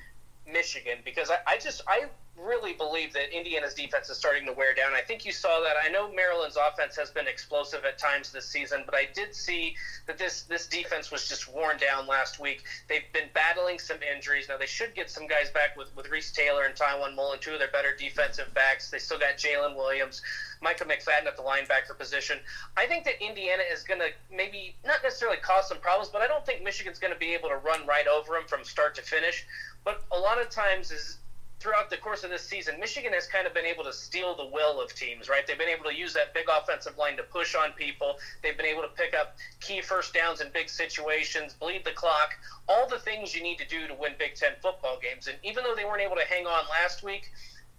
Michigan 0.51 0.99
because 1.05 1.31
I, 1.31 1.55
I 1.55 1.59
just 1.59 1.83
I 1.89 2.07
really 2.45 2.73
believe 2.73 3.13
that 3.13 3.37
Indiana's 3.37 3.75
defense 3.75 4.09
is 4.11 4.17
starting 4.17 4.47
to 4.47 4.53
wear 4.53 4.75
down. 4.75 4.93
I 4.95 5.01
think 5.01 5.25
you 5.25 5.33
saw 5.33 5.61
that. 5.61 5.77
I 5.83 5.91
know 5.91 6.13
Maryland's 6.13 6.57
offense 6.57 6.97
has 6.97 7.11
been 7.11 7.27
explosive 7.27 7.85
at 7.85 7.99
times 7.99 8.33
this 8.33 8.47
season, 8.47 8.83
but 8.87 8.95
I 8.95 9.09
did 9.15 9.35
see 9.35 9.77
that 10.07 10.19
this 10.19 10.43
this 10.43 10.67
defense 10.67 11.11
was 11.11 11.29
just 11.29 11.53
worn 11.53 11.77
down 11.79 12.07
last 12.07 12.41
week. 12.41 12.63
They've 12.89 13.11
been 13.13 13.29
battling 13.35 13.79
some 13.79 13.99
injuries. 14.03 14.47
Now 14.49 14.57
they 14.57 14.67
should 14.67 14.95
get 14.95 15.11
some 15.11 15.27
guys 15.27 15.51
back 15.51 15.77
with 15.77 15.95
with 15.97 16.09
Reese 16.09 16.33
Taylor 16.33 16.65
and 16.65 16.75
Tiawan 16.75 17.15
Mullen, 17.15 17.39
two 17.41 17.53
of 17.53 17.59
their 17.59 17.69
better 17.69 17.95
defensive 17.97 18.53
backs. 18.55 18.91
They 18.91 18.99
still 18.99 19.19
got 19.19 19.37
Jaylin 19.37 19.77
Williams. 19.77 20.23
Micah 20.63 20.85
McFadden 20.85 21.27
at 21.27 21.37
the 21.37 21.43
linebacker 21.43 21.97
position. 21.97 22.39
I 22.77 22.87
think 22.87 23.05
that 23.05 23.23
Indiana 23.25 23.63
is 23.73 23.83
going 23.83 24.01
to 24.01 24.11
maybe 24.35 24.77
not 24.85 25.03
necessarily 25.03 25.39
cause 25.39 25.69
some 25.69 25.79
problems, 25.79 26.11
but 26.11 26.21
I 26.21 26.27
don't 26.27 26.45
think 26.45 26.63
Michigan's 26.63 26.99
going 26.99 27.13
to 27.13 27.19
be 27.19 27.33
able 27.33 27.49
to 27.49 27.57
run 27.57 27.87
right 27.87 28.07
over 28.07 28.35
them 28.35 28.45
from 28.47 28.65
start 28.65 28.95
to 28.97 29.03
finish. 29.03 29.47
But 29.85 30.03
a 30.13 30.19
lot 30.19 30.41
of 30.41 30.51
times 30.51 30.91
is 30.91 31.19
throughout 31.61 31.91
the 31.91 31.97
course 31.99 32.25
of 32.25 32.31
this 32.31 32.43
season, 32.43 32.81
Michigan 32.81 33.13
has 33.13 33.27
kind 33.27 33.47
of 33.47 33.53
been 33.53 33.67
able 33.67 33.85
to 33.85 33.93
steal 33.93 34.35
the 34.35 34.47
will 34.47 34.81
of 34.81 34.95
teams, 34.95 35.29
right? 35.29 35.47
They've 35.47 35.59
been 35.59 35.69
able 35.69 35.85
to 35.85 35.95
use 35.95 36.15
that 36.15 36.33
big 36.33 36.47
offensive 36.49 36.97
line 36.97 37.17
to 37.19 37.23
push 37.23 37.55
on 37.55 37.73
people. 37.73 38.19
They've 38.43 38.57
been 38.57 38.67
able 38.67 38.83
to 38.83 38.89
pick 38.89 39.15
up 39.15 39.37
key 39.61 39.83
first 39.83 40.15
downs 40.15 40.41
in 40.41 40.49
big 40.51 40.71
situations, 40.71 41.53
bleed 41.53 41.85
the 41.85 41.93
clock, 41.93 42.35
all 42.67 42.87
the 42.87 42.99
things 42.99 43.35
you 43.35 43.43
need 43.43 43.59
to 43.59 43.67
do 43.67 43.87
to 43.87 43.95
win 43.95 44.15
Big 44.19 44.35
Ten 44.35 44.53
football 44.63 44.99
games. 45.01 45.29
And 45.29 45.37
even 45.43 45.63
though 45.63 45.75
they 45.75 45.85
weren't 45.85 46.03
able 46.03 46.17
to 46.17 46.25
hang 46.25 46.47
on 46.47 46.65
last 46.71 47.03
week, 47.03 47.31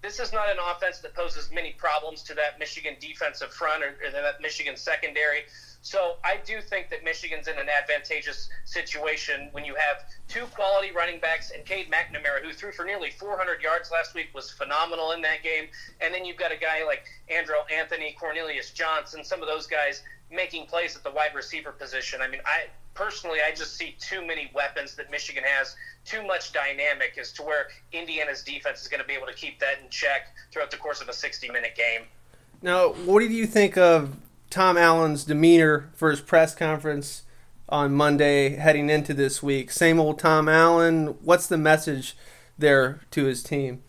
this 0.02 0.20
is 0.20 0.32
not 0.32 0.50
an 0.50 0.58
offense 0.60 1.00
that 1.00 1.14
poses 1.14 1.50
many 1.52 1.72
problems 1.74 2.24
to 2.24 2.34
that 2.36 2.58
Michigan 2.60 2.96
defensive 3.00 3.52
front 3.52 3.84
or, 3.84 3.96
or 4.06 4.12
that 4.12 4.42
Michigan 4.42 4.76
secondary. 4.76 5.44
So 5.82 6.18
I 6.24 6.38
do 6.46 6.62
think 6.62 6.90
that 6.92 7.04
Michigan's 7.04 7.48
in 7.48 7.58
an 7.58 7.68
advantageous 7.68 8.50
situation 8.66 9.50
when 9.52 9.66
you 9.66 9.74
have 9.76 10.06
two 10.28 10.46
quality 10.54 10.92
running 10.92 11.20
backs 11.20 11.52
and 11.52 11.66
Cade 11.66 11.88
McNamara, 11.92 12.44
who 12.44 12.54
threw 12.54 12.72
for 12.72 12.86
nearly 12.86 13.10
400 13.10 13.62
yards 13.62 13.90
last 13.92 14.14
week, 14.14 14.28
was 14.34 14.52
phenomenal 14.52 15.12
in 15.12 15.22
that 15.22 15.42
game. 15.42 15.66
And 16.00 16.14
then 16.14 16.24
you've 16.24 16.38
got 16.38 16.52
a 16.52 16.58
guy 16.58 16.86
like 16.86 17.04
Andrel 17.32 17.70
Anthony, 17.72 18.16
Cornelius 18.20 18.72
Johnson, 18.72 19.24
some 19.24 19.42
of 19.42 19.48
those 19.48 19.66
guys 19.66 20.04
making 20.30 20.68
plays 20.68 20.96
at 20.96 21.04
the 21.04 21.12
wide 21.12 21.34
receiver 21.36 21.72
position. 21.72 22.22
I 22.22 22.28
mean, 22.28 22.42
I 22.46 22.66
personally, 22.94 23.40
I 23.46 23.52
just 23.52 23.76
see 23.76 23.96
too 24.00 24.26
many 24.26 24.52
weapons 24.54 24.96
that 24.96 25.10
Michigan 25.10 25.44
has, 25.46 25.76
too 26.06 26.26
much 26.26 26.54
dynamic 26.54 27.18
as 27.20 27.32
to 27.34 27.44
where 27.44 27.68
Indiana's 27.92 28.44
defense 28.44 28.82
is 28.82 28.88
going 28.88 29.02
to 29.02 29.08
be 29.08 29.14
able 29.14 29.28
to 29.28 29.34
keep 29.34 29.60
that 29.60 29.80
in 29.84 29.90
check 29.90 30.28
throughout 30.52 30.70
the 30.70 30.78
course 30.78 31.02
of 31.02 31.10
a 31.10 31.14
60 31.14 31.50
minute 31.50 31.76
game. 31.76 32.04
Now, 32.62 32.90
what 32.90 33.22
do 33.22 33.26
you 33.28 33.48
think 33.48 33.78
of 33.78 34.16
Tom 34.52 34.78
Allen's 34.78 35.24
demeanor 35.24 35.90
for 35.94 36.12
his 36.12 36.20
press 36.20 36.54
conference 36.54 37.24
on 37.70 37.94
Monday 37.94 38.58
heading 38.58 38.90
into 38.90 39.14
this 39.14 39.42
week. 39.42 39.72
Same 39.72 39.98
old 39.98 40.20
Tom 40.20 40.50
Allen. 40.50 41.16
What's 41.22 41.48
the 41.48 41.58
message 41.58 42.18
there 42.58 43.00
to 43.12 43.24
his 43.26 43.42
team? 43.42 43.82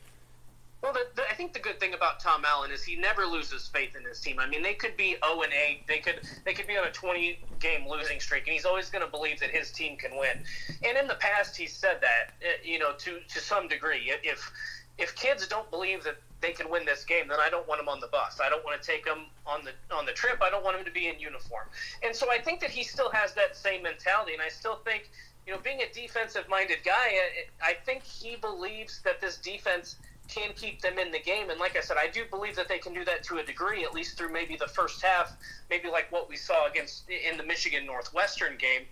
Well, 0.81 0.93
the, 0.93 1.07
the, 1.17 1.23
I 1.29 1.35
think 1.35 1.53
the 1.53 1.59
good 1.59 1.81
thing 1.81 1.95
about 1.95 2.21
Tom 2.21 2.45
Allen 2.45 2.71
is 2.71 2.85
he 2.85 2.95
never 2.95 3.25
loses 3.27 3.69
faith 3.69 3.97
in 3.97 4.05
his 4.05 4.21
team. 4.21 4.39
I 4.39 4.49
mean, 4.49 4.63
they 4.63 4.75
could 4.75 4.97
be 4.97 5.17
0 5.25 5.43
and 5.43 5.53
8, 5.53 5.87
they 5.87 5.99
could 5.99 6.21
they 6.45 6.55
could 6.55 6.67
be 6.67 6.77
on 6.77 6.87
a 6.87 6.91
20 6.91 7.39
game 7.61 7.89
losing 7.89 8.21
streak, 8.21 8.47
and 8.47 8.53
he's 8.53 8.65
always 8.65 8.89
going 8.89 9.05
to 9.05 9.11
believe 9.11 9.41
that 9.41 9.51
his 9.51 9.71
team 9.73 9.97
can 9.97 10.17
win. 10.17 10.43
And 10.85 10.97
in 10.97 11.07
the 11.09 11.17
past, 11.17 11.57
he 11.57 11.67
said 11.67 11.99
that, 12.01 12.35
uh, 12.43 12.49
you 12.65 12.79
know, 12.79 12.93
to 12.99 13.19
to 13.21 13.41
some 13.41 13.67
degree. 13.69 14.13
If 14.23 14.51
if 14.99 15.15
kids 15.15 15.47
don't 15.47 15.71
believe 15.71 16.05
that 16.05 16.17
they 16.41 16.53
can 16.53 16.69
win 16.71 16.85
this 16.85 17.05
game, 17.05 17.29
then 17.29 17.39
I 17.41 17.49
don't 17.49 17.67
want 17.69 17.81
them 17.81 17.89
on 17.89 18.01
the 18.01 18.09
bus. 18.09 18.41
I 18.43 18.49
don't 18.49 18.65
want 18.65 18.81
to 18.81 18.87
take 18.87 19.05
them 19.05 19.27
on 19.47 19.65
the 19.65 19.73
on 19.95 20.07
the 20.07 20.13
trip. 20.13 20.43
I 20.43 20.51
don't 20.51 20.65
want 20.65 20.77
them 20.77 20.85
to 20.85 20.91
be 20.91 21.09
in 21.09 21.19
uniform. 21.19 21.67
And 22.03 22.15
so 22.15 22.31
I 22.31 22.39
think 22.39 22.61
that 22.61 22.71
he 22.71 22.83
still 22.83 23.11
has 23.11 23.33
that 23.35 23.57
same 23.57 23.83
mentality, 23.83 24.33
and 24.33 24.43
I 24.43 24.49
still 24.49 24.77
think, 24.77 25.11
you 25.47 25.53
know, 25.53 25.61
being 25.61 25.81
a 25.81 25.93
defensive-minded 25.93 26.79
guy, 26.85 27.17
I 27.63 27.75
think 27.87 28.03
he 28.03 28.37
believes 28.37 29.01
that 29.03 29.21
this 29.21 29.37
defense 29.39 29.97
can 30.29 30.53
keep 30.55 30.81
them 30.81 30.99
in 30.99 31.11
the 31.11 31.19
game. 31.19 31.51
And 31.51 31.61
like 31.61 31.77
I 31.77 31.81
said, 31.81 31.97
I 32.01 32.09
do 32.09 32.25
believe 32.31 32.57
that 32.57 32.69
they 32.69 32.79
can 32.79 32.95
do 32.95 33.05
that 33.05 33.23
to 33.25 33.39
a 33.39 33.43
degree, 33.43 33.85
at 33.85 33.93
least 33.93 34.17
through 34.17 34.33
maybe 34.33 34.57
the 34.57 34.69
first 34.69 35.03
half, 35.03 35.37
maybe 35.69 35.89
like 35.89 36.11
what 36.11 36.29
we 36.29 36.37
saw 36.37 36.69
against 36.69 37.09
in 37.09 37.37
the 37.37 37.43
Michigan 37.43 37.85
Northwestern 37.85 38.57
game. 38.57 38.83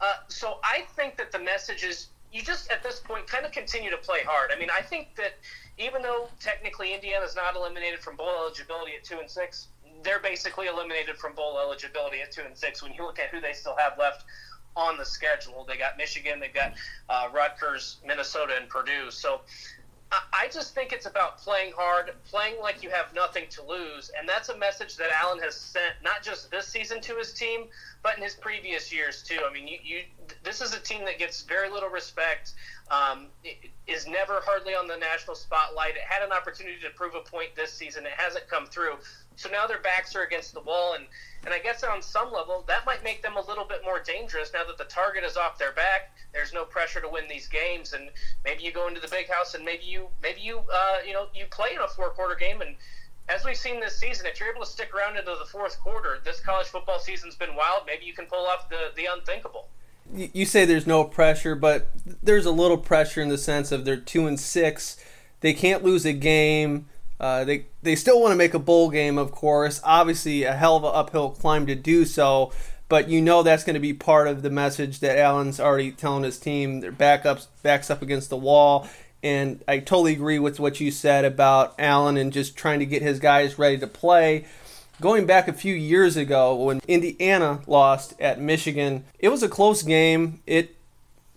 Uh, 0.00 0.12
so 0.28 0.58
I 0.62 0.84
think 0.94 1.16
that 1.16 1.32
the 1.32 1.38
message 1.38 1.84
is 1.84 2.08
you 2.34 2.42
just 2.42 2.70
at 2.70 2.82
this 2.82 2.98
point 2.98 3.28
kind 3.28 3.46
of 3.46 3.52
continue 3.52 3.90
to 3.90 3.96
play 3.96 4.18
hard. 4.26 4.50
I 4.54 4.58
mean, 4.58 4.68
I 4.76 4.82
think 4.82 5.14
that 5.16 5.34
even 5.78 6.02
though 6.02 6.28
technically 6.40 6.92
Indiana 6.92 7.24
is 7.24 7.36
not 7.36 7.54
eliminated 7.54 8.00
from 8.00 8.16
bowl 8.16 8.34
eligibility 8.36 8.92
at 8.96 9.04
two 9.04 9.20
and 9.20 9.30
six, 9.30 9.68
they're 10.02 10.18
basically 10.18 10.66
eliminated 10.66 11.16
from 11.16 11.34
bowl 11.34 11.58
eligibility 11.58 12.20
at 12.20 12.32
two 12.32 12.42
and 12.44 12.56
six. 12.56 12.82
When 12.82 12.92
you 12.92 13.04
look 13.04 13.20
at 13.20 13.28
who 13.28 13.40
they 13.40 13.52
still 13.52 13.76
have 13.76 13.96
left 13.98 14.24
on 14.76 14.98
the 14.98 15.04
schedule, 15.04 15.64
they 15.66 15.76
got 15.76 15.96
Michigan, 15.96 16.40
they've 16.40 16.52
got 16.52 16.74
uh, 17.08 17.28
Rutgers, 17.32 17.98
Minnesota, 18.04 18.54
and 18.60 18.68
Purdue. 18.68 19.12
So 19.12 19.40
I 20.32 20.48
just 20.52 20.74
think 20.74 20.92
it's 20.92 21.06
about 21.06 21.38
playing 21.38 21.72
hard, 21.76 22.12
playing 22.28 22.60
like 22.60 22.82
you 22.82 22.90
have 22.90 23.14
nothing 23.14 23.44
to 23.50 23.62
lose, 23.62 24.10
and 24.16 24.28
that's 24.28 24.48
a 24.48 24.56
message 24.56 24.96
that 24.96 25.10
Allen 25.10 25.38
has 25.40 25.54
sent 25.54 25.94
not 26.02 26.22
just 26.22 26.50
this 26.50 26.66
season 26.66 27.00
to 27.02 27.16
his 27.16 27.32
team, 27.32 27.66
but 28.02 28.16
in 28.16 28.22
his 28.22 28.34
previous 28.34 28.92
years 28.92 29.22
too. 29.22 29.40
I 29.48 29.52
mean, 29.52 29.66
you, 29.66 29.78
you 29.82 30.02
this 30.42 30.60
is 30.60 30.74
a 30.74 30.80
team 30.80 31.04
that 31.04 31.18
gets 31.18 31.42
very 31.42 31.70
little 31.70 31.88
respect, 31.88 32.52
um, 32.90 33.26
is 33.86 34.06
never 34.06 34.40
hardly 34.44 34.74
on 34.74 34.86
the 34.86 34.96
national 34.96 35.36
spotlight. 35.36 35.96
It 35.96 36.02
had 36.02 36.22
an 36.22 36.32
opportunity 36.32 36.78
to 36.82 36.90
prove 36.90 37.14
a 37.14 37.20
point 37.20 37.54
this 37.56 37.72
season, 37.72 38.06
it 38.06 38.12
hasn't 38.16 38.48
come 38.48 38.66
through. 38.66 38.96
So 39.36 39.50
now 39.50 39.66
their 39.66 39.80
backs 39.80 40.14
are 40.14 40.22
against 40.22 40.54
the 40.54 40.60
wall, 40.60 40.94
and 40.94 41.06
and 41.44 41.52
I 41.52 41.58
guess 41.58 41.82
on 41.82 42.00
some 42.00 42.32
level 42.32 42.64
that 42.68 42.86
might 42.86 43.02
make 43.02 43.22
them 43.22 43.36
a 43.36 43.40
little 43.40 43.64
bit 43.64 43.82
more 43.84 44.00
dangerous 44.00 44.52
now 44.52 44.64
that 44.64 44.78
the 44.78 44.84
target 44.84 45.24
is 45.24 45.36
off 45.36 45.58
their 45.58 45.72
back. 45.72 46.12
There's 46.32 46.52
no 46.52 46.64
pressure 46.64 47.00
to 47.00 47.08
win 47.08 47.24
these 47.28 47.48
games, 47.48 47.92
and 47.92 48.10
maybe 48.44 48.62
you 48.62 48.72
go 48.72 48.86
into 48.86 49.00
the 49.00 49.08
big 49.08 49.28
house 49.28 49.54
and 49.54 49.64
maybe 49.64 49.84
you 49.84 50.08
maybe 50.22 50.40
you 50.40 50.60
uh, 50.72 50.98
you 51.06 51.12
know 51.12 51.28
you 51.34 51.46
play 51.46 51.74
in 51.74 51.80
a 51.80 51.88
four 51.88 52.10
quarter 52.10 52.34
game 52.34 52.60
and. 52.60 52.76
As 53.26 53.42
we've 53.42 53.56
seen 53.56 53.80
this 53.80 53.98
season, 53.98 54.26
if 54.26 54.38
you're 54.38 54.50
able 54.50 54.60
to 54.60 54.70
stick 54.70 54.92
around 54.94 55.16
into 55.16 55.34
the 55.38 55.46
fourth 55.46 55.80
quarter, 55.80 56.18
this 56.22 56.40
college 56.40 56.66
football 56.66 56.98
season's 56.98 57.34
been 57.34 57.56
wild. 57.56 57.86
Maybe 57.86 58.04
you 58.04 58.12
can 58.12 58.26
pull 58.26 58.44
off 58.44 58.68
the, 58.68 58.92
the 58.96 59.06
unthinkable 59.06 59.70
you 60.12 60.44
say 60.44 60.64
there's 60.64 60.86
no 60.86 61.04
pressure, 61.04 61.54
but 61.54 61.90
there's 62.22 62.46
a 62.46 62.50
little 62.50 62.78
pressure 62.78 63.20
in 63.20 63.28
the 63.28 63.38
sense 63.38 63.72
of 63.72 63.84
they're 63.84 63.96
two 63.96 64.26
and 64.26 64.38
six. 64.38 64.96
They 65.40 65.54
can't 65.54 65.84
lose 65.84 66.04
a 66.04 66.12
game. 66.12 66.86
Uh, 67.20 67.44
they 67.44 67.66
they 67.82 67.96
still 67.96 68.20
want 68.20 68.32
to 68.32 68.36
make 68.36 68.54
a 68.54 68.58
bowl 68.58 68.90
game, 68.90 69.18
of 69.18 69.32
course. 69.32 69.80
Obviously, 69.84 70.42
a 70.44 70.52
hell 70.52 70.76
of 70.76 70.84
an 70.84 70.90
uphill 70.94 71.30
climb 71.30 71.66
to 71.66 71.74
do 71.74 72.04
so. 72.04 72.52
But 72.88 73.08
you 73.08 73.22
know 73.22 73.42
that's 73.42 73.64
going 73.64 73.74
to 73.74 73.80
be 73.80 73.94
part 73.94 74.28
of 74.28 74.42
the 74.42 74.50
message 74.50 75.00
that 75.00 75.18
Allen's 75.18 75.58
already 75.58 75.90
telling 75.90 76.22
his 76.22 76.38
team. 76.38 76.80
Their 76.80 76.92
backups 76.92 77.46
backs 77.62 77.90
up 77.90 78.02
against 78.02 78.30
the 78.30 78.36
wall. 78.36 78.88
And 79.22 79.64
I 79.66 79.78
totally 79.78 80.12
agree 80.12 80.38
with 80.38 80.60
what 80.60 80.80
you 80.80 80.90
said 80.90 81.24
about 81.24 81.74
Allen 81.78 82.18
and 82.18 82.30
just 82.30 82.58
trying 82.58 82.80
to 82.80 82.86
get 82.86 83.00
his 83.00 83.18
guys 83.18 83.58
ready 83.58 83.78
to 83.78 83.86
play. 83.86 84.44
Going 85.00 85.26
back 85.26 85.48
a 85.48 85.52
few 85.52 85.74
years 85.74 86.16
ago 86.16 86.54
when 86.54 86.80
Indiana 86.86 87.60
lost 87.66 88.14
at 88.20 88.40
Michigan, 88.40 89.04
it 89.18 89.28
was 89.28 89.42
a 89.42 89.48
close 89.48 89.82
game. 89.82 90.40
It 90.46 90.76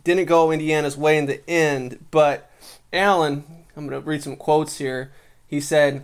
didn't 0.04 0.26
go 0.26 0.52
Indiana's 0.52 0.96
way 0.96 1.18
in 1.18 1.26
the 1.26 1.48
end, 1.50 2.06
but 2.12 2.52
Allen, 2.94 3.44
I'm 3.76 3.88
going 3.88 4.02
to 4.02 4.08
read 4.08 4.22
some 4.22 4.36
quotes 4.36 4.78
here. 4.78 5.12
He 5.48 5.60
said, 5.60 6.04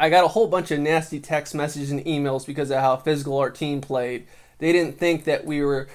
I 0.00 0.08
got 0.08 0.24
a 0.24 0.28
whole 0.28 0.48
bunch 0.48 0.70
of 0.70 0.80
nasty 0.80 1.20
text 1.20 1.54
messages 1.54 1.90
and 1.90 2.04
emails 2.06 2.46
because 2.46 2.70
of 2.70 2.80
how 2.80 2.96
physical 2.96 3.36
our 3.38 3.50
team 3.50 3.82
played. 3.82 4.26
They 4.58 4.72
didn't 4.72 4.98
think 4.98 5.24
that 5.24 5.44
we 5.44 5.62
were 5.62 5.88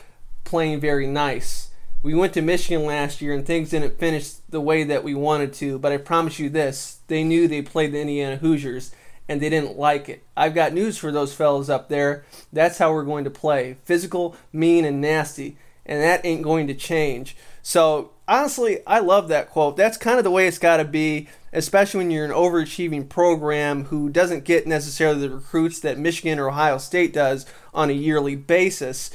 playing 0.43 0.79
very 0.79 1.07
nice. 1.07 1.71
We 2.03 2.13
went 2.13 2.33
to 2.35 2.41
Michigan 2.43 2.85
last 2.85 3.19
year 3.19 3.33
and 3.33 3.45
things 3.45 3.71
didn't 3.71 3.97
finish 3.97 4.33
the 4.47 4.61
way 4.61 4.83
that 4.83 5.03
we 5.03 5.15
wanted 5.15 5.53
to, 5.53 5.79
but 5.79 5.91
I 5.91 5.97
promise 5.97 6.37
you 6.37 6.49
this 6.49 6.99
they 7.07 7.23
knew 7.23 7.47
they 7.47 7.63
played 7.63 7.93
the 7.93 7.99
Indiana 7.99 8.37
Hoosiers 8.37 8.91
and 9.29 9.41
they 9.41 9.49
didn't 9.49 9.77
like 9.77 10.09
it. 10.09 10.23
I've 10.35 10.55
got 10.55 10.73
news 10.73 10.97
for 10.97 11.11
those 11.11 11.33
fellas 11.33 11.69
up 11.69 11.89
there. 11.89 12.25
That's 12.51 12.77
how 12.77 12.93
we're 12.93 13.03
going 13.03 13.23
to 13.25 13.29
play 13.29 13.77
physical, 13.85 14.35
mean, 14.53 14.85
and 14.85 15.01
nasty. 15.01 15.57
And 15.85 16.01
that 16.01 16.25
ain't 16.25 16.43
going 16.43 16.67
to 16.67 16.73
change. 16.73 17.35
So, 17.61 18.11
honestly, 18.27 18.79
I 18.85 18.99
love 18.99 19.27
that 19.29 19.49
quote. 19.49 19.77
That's 19.77 19.97
kind 19.97 20.17
of 20.17 20.23
the 20.23 20.31
way 20.31 20.47
it's 20.47 20.59
got 20.59 20.77
to 20.77 20.85
be, 20.85 21.27
especially 21.51 21.99
when 21.99 22.11
you're 22.11 22.25
an 22.25 22.31
overachieving 22.31 23.09
program 23.09 23.85
who 23.85 24.09
doesn't 24.09 24.43
get 24.43 24.67
necessarily 24.67 25.21
the 25.21 25.35
recruits 25.35 25.79
that 25.81 25.97
Michigan 25.97 26.39
or 26.39 26.49
Ohio 26.49 26.77
State 26.77 27.13
does 27.13 27.45
on 27.73 27.89
a 27.89 27.93
yearly 27.93 28.35
basis. 28.35 29.11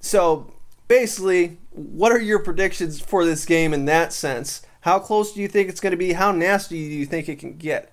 So, 0.00 0.52
basically, 0.86 1.58
what 1.70 2.12
are 2.12 2.20
your 2.20 2.38
predictions 2.38 3.00
for 3.00 3.24
this 3.24 3.44
game 3.44 3.74
in 3.74 3.84
that 3.86 4.12
sense? 4.12 4.62
How 4.82 4.98
close 4.98 5.32
do 5.32 5.40
you 5.40 5.48
think 5.48 5.68
it's 5.68 5.80
going 5.80 5.90
to 5.90 5.96
be? 5.96 6.12
How 6.12 6.32
nasty 6.32 6.88
do 6.88 6.94
you 6.94 7.06
think 7.06 7.28
it 7.28 7.38
can 7.38 7.56
get? 7.56 7.92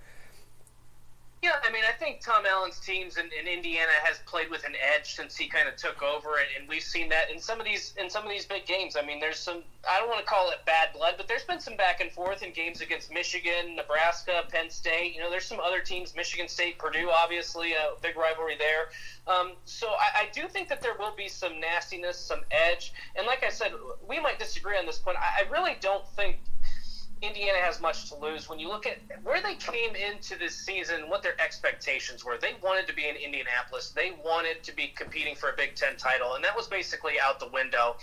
Yeah, 1.45 1.57
I 1.61 1.71
mean, 1.71 1.83
I 1.87 1.91
think 1.91 2.21
Tom 2.21 2.43
Allen's 2.47 2.79
teams 2.79 3.17
in, 3.17 3.29
in 3.39 3.47
Indiana 3.47 3.91
has 4.01 4.17
played 4.25 4.49
with 4.49 4.65
an 4.65 4.73
edge 4.95 5.13
since 5.13 5.37
he 5.37 5.47
kind 5.47 5.67
of 5.67 5.75
took 5.75 6.01
over, 6.01 6.37
and, 6.39 6.47
and, 6.57 6.67
we've 6.67 6.81
seen 6.81 7.07
that 7.09 7.29
in 7.29 7.39
some 7.39 7.59
of 7.59 7.67
these 7.67 7.93
in 8.01 8.09
some 8.09 8.23
of 8.23 8.31
these 8.31 8.47
big 8.47 8.65
games. 8.65 8.95
I 8.97 9.05
mean, 9.05 9.19
there's 9.19 9.37
some 9.37 9.61
I 9.87 9.99
don't 9.99 10.09
want 10.09 10.21
to 10.21 10.25
call 10.25 10.49
it 10.49 10.65
bad 10.65 10.91
blood, 10.93 11.13
but 11.17 11.27
there's 11.27 11.43
been 11.43 11.59
some 11.59 11.77
back 11.77 12.01
and 12.01 12.11
forth 12.11 12.41
in 12.41 12.51
games 12.51 12.81
against 12.81 13.13
Michigan, 13.13 13.75
Nebraska, 13.75 14.45
Penn 14.49 14.71
State. 14.71 15.13
You 15.13 15.21
know, 15.21 15.29
there's 15.29 15.45
some 15.45 15.59
other 15.59 15.81
teams, 15.81 16.15
Michigan 16.15 16.47
State, 16.47 16.79
Purdue, 16.79 17.11
obviously 17.11 17.73
a 17.73 17.93
big 18.01 18.17
rivalry 18.17 18.55
there. 18.57 18.89
Um, 19.27 19.51
so 19.65 19.89
I, 19.89 20.21
I, 20.21 20.29
do 20.33 20.47
think 20.47 20.67
that 20.69 20.81
there 20.81 20.95
will 20.97 21.13
be 21.15 21.27
some 21.27 21.59
nastiness, 21.59 22.17
some 22.17 22.41
edge, 22.49 22.91
and 23.15 23.27
like 23.27 23.43
I 23.43 23.49
said, 23.49 23.71
we 24.07 24.19
might 24.19 24.39
disagree 24.39 24.79
on 24.79 24.87
this 24.87 24.97
point. 24.97 25.17
I, 25.17 25.43
I 25.45 25.51
really 25.51 25.77
don't 25.79 26.07
think 26.15 26.37
Indiana 27.21 27.59
has 27.59 27.81
much 27.81 28.09
to 28.09 28.15
lose. 28.15 28.49
When 28.49 28.59
you 28.59 28.67
look 28.67 28.85
at 28.85 28.97
where 29.23 29.41
they 29.41 29.55
came 29.55 29.95
into 29.95 30.37
this 30.37 30.55
season, 30.55 31.09
what 31.09 31.23
their 31.23 31.39
expectations 31.41 32.25
were, 32.25 32.37
they 32.37 32.55
wanted 32.61 32.87
to 32.87 32.93
be 32.93 33.07
in 33.07 33.15
Indianapolis. 33.15 33.89
They 33.89 34.11
wanted 34.23 34.63
to 34.63 34.75
be 34.75 34.87
competing 34.87 35.35
for 35.35 35.49
a 35.49 35.55
Big 35.55 35.75
Ten 35.75 35.95
title, 35.95 36.35
and 36.35 36.43
that 36.43 36.55
was 36.55 36.67
basically 36.67 37.13
out 37.19 37.39
the 37.39 37.47
window. 37.47 37.95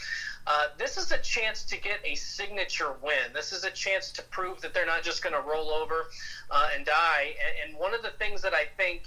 Uh, 0.47 0.69
this 0.79 0.97
is 0.97 1.13
a 1.13 1.19
chance 1.19 1.63
to 1.65 1.81
get 1.81 2.01
a 2.05 2.15
signature 2.15 2.95
win. 3.03 3.33
This 3.35 3.53
is 3.53 3.65
a 3.65 3.71
chance 3.71 4.11
to 4.13 4.23
prove 4.23 4.61
that 4.63 4.75
they're 4.75 4.87
not 4.87 5.03
just 5.03 5.23
going 5.23 5.35
to 5.35 5.49
roll 5.49 5.71
over 5.71 6.07
uh, 6.51 6.71
and 6.75 6.87
die. 6.87 7.35
And, 7.63 7.71
and 7.71 7.81
one 7.81 7.95
of 7.95 8.03
the 8.03 8.11
things 8.11 8.43
that 8.43 8.55
I 8.55 8.65
think 8.77 9.03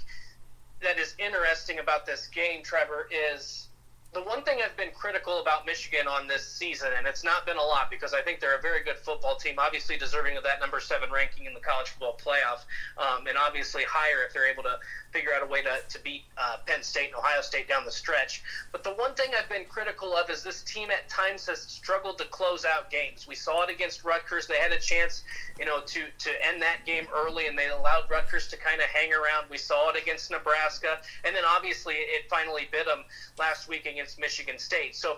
that 0.82 1.00
is 1.00 1.16
interesting 1.18 1.80
about 1.80 2.06
this 2.06 2.28
game, 2.28 2.64
Trevor, 2.64 3.10
is 3.36 3.65
the 4.16 4.24
one 4.24 4.42
thing 4.44 4.60
I've 4.64 4.78
been 4.78 4.92
critical 4.94 5.42
about 5.42 5.66
Michigan 5.66 6.08
on 6.08 6.26
this 6.26 6.48
season, 6.48 6.88
and 6.98 7.06
it's 7.06 7.24
not 7.24 7.46
been 7.46 7.58
a 7.58 7.62
lot 7.62 7.92
because 7.92 8.14
I 8.14 8.22
think 8.22 8.40
they're 8.40 8.58
a 8.58 8.62
very 8.62 8.82
good 8.82 8.96
football 8.96 9.36
team, 9.36 9.56
obviously 9.60 9.98
deserving 9.98 10.38
of 10.38 10.44
that 10.44 10.62
number 10.62 10.80
seven 10.80 11.12
ranking 11.12 11.46
in 11.46 11.54
the 11.54 11.60
college 11.60 11.90
football 11.90 12.18
playoff, 12.18 12.64
um, 12.98 13.28
and 13.28 13.38
obviously 13.38 13.84
higher 13.84 14.24
if 14.26 14.34
they're 14.34 14.48
able 14.48 14.64
to 14.64 14.80
figure 15.12 15.32
out 15.36 15.44
a 15.44 15.46
way 15.46 15.62
to, 15.62 15.80
to 15.90 16.00
beat 16.02 16.24
uh, 16.38 16.58
Penn 16.66 16.82
State 16.82 17.08
and 17.08 17.16
Ohio 17.16 17.42
State 17.42 17.68
down 17.68 17.84
the 17.84 17.92
stretch. 17.92 18.42
But 18.72 18.86
the 18.86 18.94
one 18.94 19.16
thing 19.16 19.32
I've 19.38 19.45
critical 20.06 20.24
of 20.24 20.30
is 20.30 20.44
this 20.44 20.62
team 20.64 20.90
at 20.92 21.08
times 21.10 21.48
has 21.48 21.62
struggled 21.62 22.18
to 22.20 22.26
close 22.26 22.66
out 22.66 22.90
games. 22.90 23.28
We 23.28 23.36
saw 23.36 23.64
it 23.64 23.70
against 23.70 24.04
Rutgers; 24.04 24.48
they 24.48 24.58
had 24.58 24.72
a 24.72 24.80
chance, 24.80 25.24
you 25.60 25.66
know, 25.66 25.82
to 25.82 26.02
to 26.18 26.46
end 26.46 26.62
that 26.62 26.86
game 26.86 27.08
early, 27.14 27.48
and 27.48 27.58
they 27.58 27.68
allowed 27.70 28.10
Rutgers 28.10 28.48
to 28.50 28.58
kind 28.58 28.82
of 28.82 28.88
hang 28.88 29.12
around. 29.14 29.50
We 29.50 29.58
saw 29.58 29.90
it 29.90 30.02
against 30.02 30.32
Nebraska, 30.32 31.00
and 31.24 31.36
then 31.36 31.44
obviously 31.46 31.96
it 31.96 32.30
finally 32.30 32.68
bit 32.72 32.86
them 32.86 33.04
last 33.38 33.68
week 33.68 33.86
against 33.86 34.20
Michigan 34.20 34.60
State. 34.60 34.96
So 34.96 35.18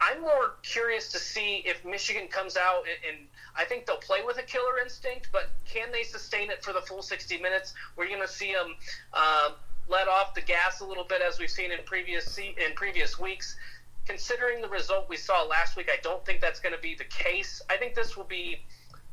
I'm 0.00 0.20
more 0.20 0.54
curious 0.62 1.10
to 1.10 1.18
see 1.18 1.64
if 1.66 1.84
Michigan 1.84 2.28
comes 2.28 2.56
out 2.56 2.84
and, 2.86 3.18
and, 3.18 3.28
I 3.54 3.64
think 3.64 3.84
they'll 3.84 3.96
play 3.96 4.20
with 4.24 4.38
a 4.38 4.42
killer 4.42 4.78
instinct, 4.80 5.28
but 5.30 5.50
can 5.66 5.92
they 5.92 6.04
sustain 6.04 6.50
it 6.50 6.64
for 6.64 6.72
the 6.72 6.80
full 6.80 7.02
60 7.02 7.36
minutes? 7.36 7.74
We're 7.96 8.08
going 8.08 8.22
to 8.22 8.28
see 8.28 8.54
them 8.54 8.76
uh, 9.12 9.50
let 9.88 10.08
off 10.08 10.34
the 10.34 10.40
gas 10.40 10.80
a 10.80 10.86
little 10.86 11.04
bit 11.04 11.20
as 11.20 11.38
we've 11.38 11.50
seen 11.50 11.70
in 11.70 11.80
previous 11.84 12.38
in 12.38 12.74
previous 12.74 13.18
weeks. 13.18 13.56
Considering 14.06 14.60
the 14.60 14.68
result 14.68 15.08
we 15.08 15.16
saw 15.16 15.42
last 15.42 15.76
week, 15.76 15.88
I 15.92 16.00
don't 16.02 16.24
think 16.26 16.40
that's 16.40 16.60
going 16.60 16.74
to 16.74 16.80
be 16.80 16.94
the 16.94 17.04
case. 17.04 17.62
I 17.70 17.76
think 17.76 17.94
this 17.94 18.16
will 18.16 18.24
be 18.24 18.64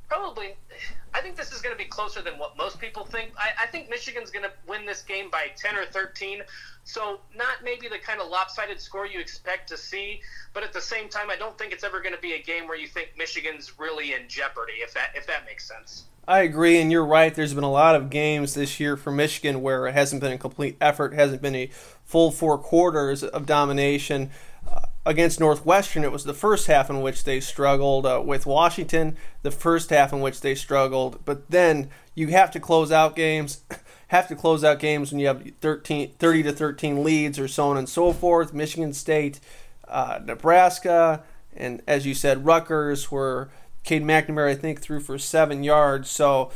probably 0.08 0.56
I 1.14 1.22
think 1.22 1.36
this 1.36 1.52
is 1.52 1.62
going 1.62 1.76
to 1.76 1.78
be 1.78 1.90
closer 1.90 2.22
than 2.22 2.38
what 2.38 2.58
most 2.58 2.80
people 2.80 3.04
think. 3.04 3.32
I, 3.38 3.64
I 3.64 3.68
think 3.68 3.90
Michigan's 3.90 4.30
going 4.30 4.44
to 4.44 4.52
win 4.68 4.86
this 4.86 5.02
game 5.02 5.30
by 5.32 5.48
10 5.56 5.76
or 5.76 5.86
13. 5.86 6.44
So, 6.84 7.20
not 7.36 7.64
maybe 7.64 7.88
the 7.88 7.98
kind 7.98 8.22
of 8.22 8.30
lopsided 8.30 8.80
score 8.80 9.08
you 9.08 9.20
expect 9.20 9.70
to 9.70 9.78
see, 9.78 10.22
but 10.54 10.64
at 10.64 10.74
the 10.74 10.82
same 10.82 11.10
time, 11.10 11.30
I 11.30 11.36
don't 11.36 11.58
think 11.58 11.74
it's 11.74 11.84
ever 11.84 12.00
going 12.02 12.16
to 12.16 12.22
be 12.22 12.34
a 12.34 12.42
game 12.42 12.68
where 12.68 12.78
you 12.78 12.88
think 12.88 13.12
Michigan's 13.18 13.80
really 13.80 14.14
in 14.14 14.28
jeopardy, 14.28 14.74
if 14.82 14.94
that, 14.94 15.10
if 15.16 15.26
that 15.28 15.46
makes 15.46 15.68
sense. 15.68 16.06
I 16.28 16.42
agree, 16.42 16.80
and 16.80 16.92
you're 16.92 17.06
right. 17.06 17.34
There's 17.34 17.56
been 17.56 17.64
a 17.64 17.72
lot 17.72 17.96
of 17.96 18.12
games 18.12 18.54
this 18.54 18.80
year 18.80 18.98
for 18.98 19.12
Michigan 19.12 19.62
where 19.62 19.88
it 19.88 19.94
hasn't 19.94 20.22
been 20.22 20.32
a 20.32 20.38
complete 20.38 20.78
effort, 20.80 21.14
hasn't 21.14 21.42
been 21.42 21.56
a 21.56 21.72
full 22.06 22.32
four 22.32 22.58
quarters 22.58 23.24
of 23.24 23.48
domination 23.48 24.30
against 25.06 25.40
Northwestern, 25.40 26.04
it 26.04 26.12
was 26.12 26.24
the 26.24 26.34
first 26.34 26.68
half 26.68 26.90
in 26.90 27.02
which 27.02 27.24
they 27.24 27.40
struggled. 27.40 28.06
Uh, 28.06 28.22
with 28.24 28.46
Washington, 28.46 29.16
the 29.42 29.52
first 29.52 29.90
half 29.90 30.14
in 30.14 30.22
which 30.22 30.42
they 30.42 30.56
struggled. 30.56 31.24
But 31.26 31.50
then 31.50 31.90
you 32.16 32.28
have 32.28 32.52
to 32.52 32.60
close 32.60 32.92
out 32.92 33.16
games, 33.16 33.64
have 34.10 34.28
to 34.28 34.36
close 34.36 34.64
out 34.64 34.80
games 34.80 35.12
when 35.12 35.20
you 35.20 35.28
have 35.28 35.44
13, 35.62 36.14
30 36.20 36.44
to 36.44 36.52
13 36.52 37.04
leads 37.04 37.40
or 37.40 37.48
so 37.48 37.70
on 37.70 37.78
and 37.78 37.90
so 37.90 38.14
forth. 38.14 38.54
Michigan 38.54 38.94
State, 38.94 39.40
uh, 39.88 40.20
Nebraska, 40.24 41.24
and 41.56 41.82
as 41.88 42.06
you 42.06 42.14
said, 42.14 42.46
Rutgers, 42.46 43.12
where 43.12 43.50
Cade 43.84 44.04
McNamara, 44.04 44.50
I 44.52 44.56
think, 44.56 44.82
threw 44.82 45.00
for 45.00 45.18
seven 45.18 45.64
yards. 45.64 46.10
So 46.10 46.52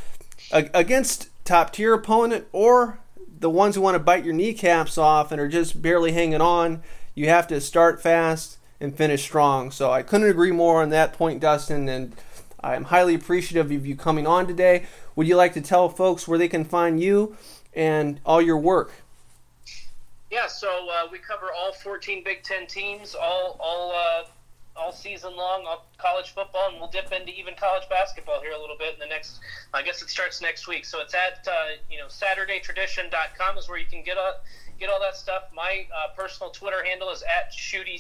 against 0.52 1.30
top 1.46 1.74
tier 1.74 1.94
opponent 1.94 2.46
or 2.52 3.00
the 3.40 3.50
ones 3.50 3.76
who 3.76 3.82
want 3.82 3.96
to 3.96 4.00
bite 4.00 4.24
your 4.24 4.34
kneecaps 4.34 4.98
off 4.98 5.32
and 5.32 5.42
are 5.42 5.48
just 5.48 5.82
barely 5.82 6.12
hanging 6.12 6.42
on 6.42 6.82
you 7.16 7.30
have 7.30 7.48
to 7.48 7.62
start 7.62 8.02
fast 8.02 8.58
and 8.80 8.96
finish 8.96 9.24
strong. 9.24 9.72
So 9.72 9.92
I 9.92 10.04
couldn't 10.04 10.30
agree 10.30 10.52
more 10.52 10.82
on 10.82 10.90
that 10.90 11.14
point, 11.14 11.40
Dustin. 11.40 11.88
And 11.88 12.16
I'm 12.62 12.86
highly 12.86 13.16
appreciative 13.16 13.72
of 13.72 13.86
you 13.86 13.96
coming 13.96 14.28
on 14.28 14.48
today. 14.48 14.86
Would 15.16 15.28
you 15.28 15.36
like 15.36 15.54
to 15.54 15.62
tell 15.62 15.90
folks 15.90 16.28
where 16.28 16.38
they 16.38 16.48
can 16.48 16.66
find 16.66 17.02
you 17.02 17.38
and 17.74 18.20
all 18.26 18.42
your 18.42 18.58
work? 18.58 18.92
Yeah, 20.32 20.48
so 20.48 20.90
uh, 20.92 21.08
we 21.12 21.20
cover 21.20 21.52
all 21.56 21.74
14 21.74 22.24
Big 22.24 22.42
Ten 22.42 22.66
teams, 22.66 23.14
all 23.14 23.56
all 23.60 23.92
uh, 23.92 24.24
all 24.76 24.92
season 24.92 25.36
long, 25.36 25.66
all 25.68 25.86
college 26.00 26.32
football, 26.32 26.70
and 26.72 26.80
we'll 26.80 26.90
dip 26.90 27.12
into 27.12 27.32
even 27.32 27.54
college 27.54 27.88
basketball 27.88 28.42
here 28.42 28.54
a 28.54 28.60
little 28.60 28.78
bit 28.78 28.96
in 28.96 29.00
the 29.00 29.06
next. 29.06 29.40
I 29.76 29.84
guess 29.84 30.02
it 30.02 30.10
starts 30.10 30.42
next 30.42 30.68
week. 30.68 30.86
So 30.86 31.02
it's 31.02 31.14
at 31.14 31.48
uh, 31.48 31.78
you 31.88 32.00
know 32.00 32.08
SaturdayTradition.com 32.08 33.60
is 33.60 33.70
where 33.70 33.78
you 33.78 33.86
can 33.86 34.02
get 34.04 34.18
a 34.18 34.38
get 34.84 34.92
all 34.92 35.00
that 35.00 35.16
stuff. 35.16 35.44
My 35.56 35.86
uh, 35.96 36.14
personal 36.14 36.52
Twitter 36.52 36.84
handle 36.84 37.10
is 37.10 37.24
at 37.24 37.54
Schutte 37.54 37.96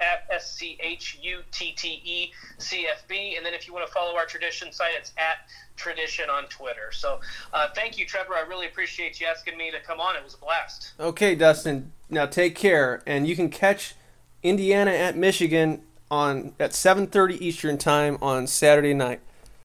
at 0.00 0.26
S 0.30 0.54
C 0.54 0.78
H 0.80 1.18
U 1.22 1.40
T 1.50 1.72
T 1.72 2.02
E 2.04 2.32
C 2.58 2.86
F 2.86 3.08
B. 3.08 3.36
And 3.36 3.46
then 3.46 3.54
if 3.54 3.66
you 3.66 3.72
want 3.72 3.86
to 3.86 3.92
follow 3.92 4.14
our 4.14 4.26
tradition 4.26 4.70
site, 4.70 4.92
it's 4.98 5.12
at 5.16 5.48
Tradition 5.76 6.30
on 6.30 6.44
Twitter. 6.44 6.92
So 6.92 7.20
uh, 7.52 7.68
thank 7.74 7.98
you, 7.98 8.06
Trevor. 8.06 8.34
I 8.34 8.42
really 8.42 8.66
appreciate 8.66 9.20
you 9.20 9.26
asking 9.26 9.56
me 9.56 9.70
to 9.70 9.80
come 9.80 9.98
on. 9.98 10.14
It 10.14 10.22
was 10.22 10.34
a 10.34 10.38
blast. 10.38 10.92
Okay, 11.00 11.34
Dustin. 11.34 11.90
Now 12.10 12.26
take 12.26 12.54
care, 12.54 13.02
and 13.06 13.26
you 13.26 13.34
can 13.34 13.48
catch 13.48 13.96
Indiana 14.42 14.92
at 14.92 15.16
Michigan 15.16 15.82
on 16.10 16.54
at 16.60 16.72
7:30 16.72 17.40
Eastern 17.40 17.76
time 17.78 18.18
on 18.22 18.46
Saturday 18.46 18.94
night. 18.94 19.20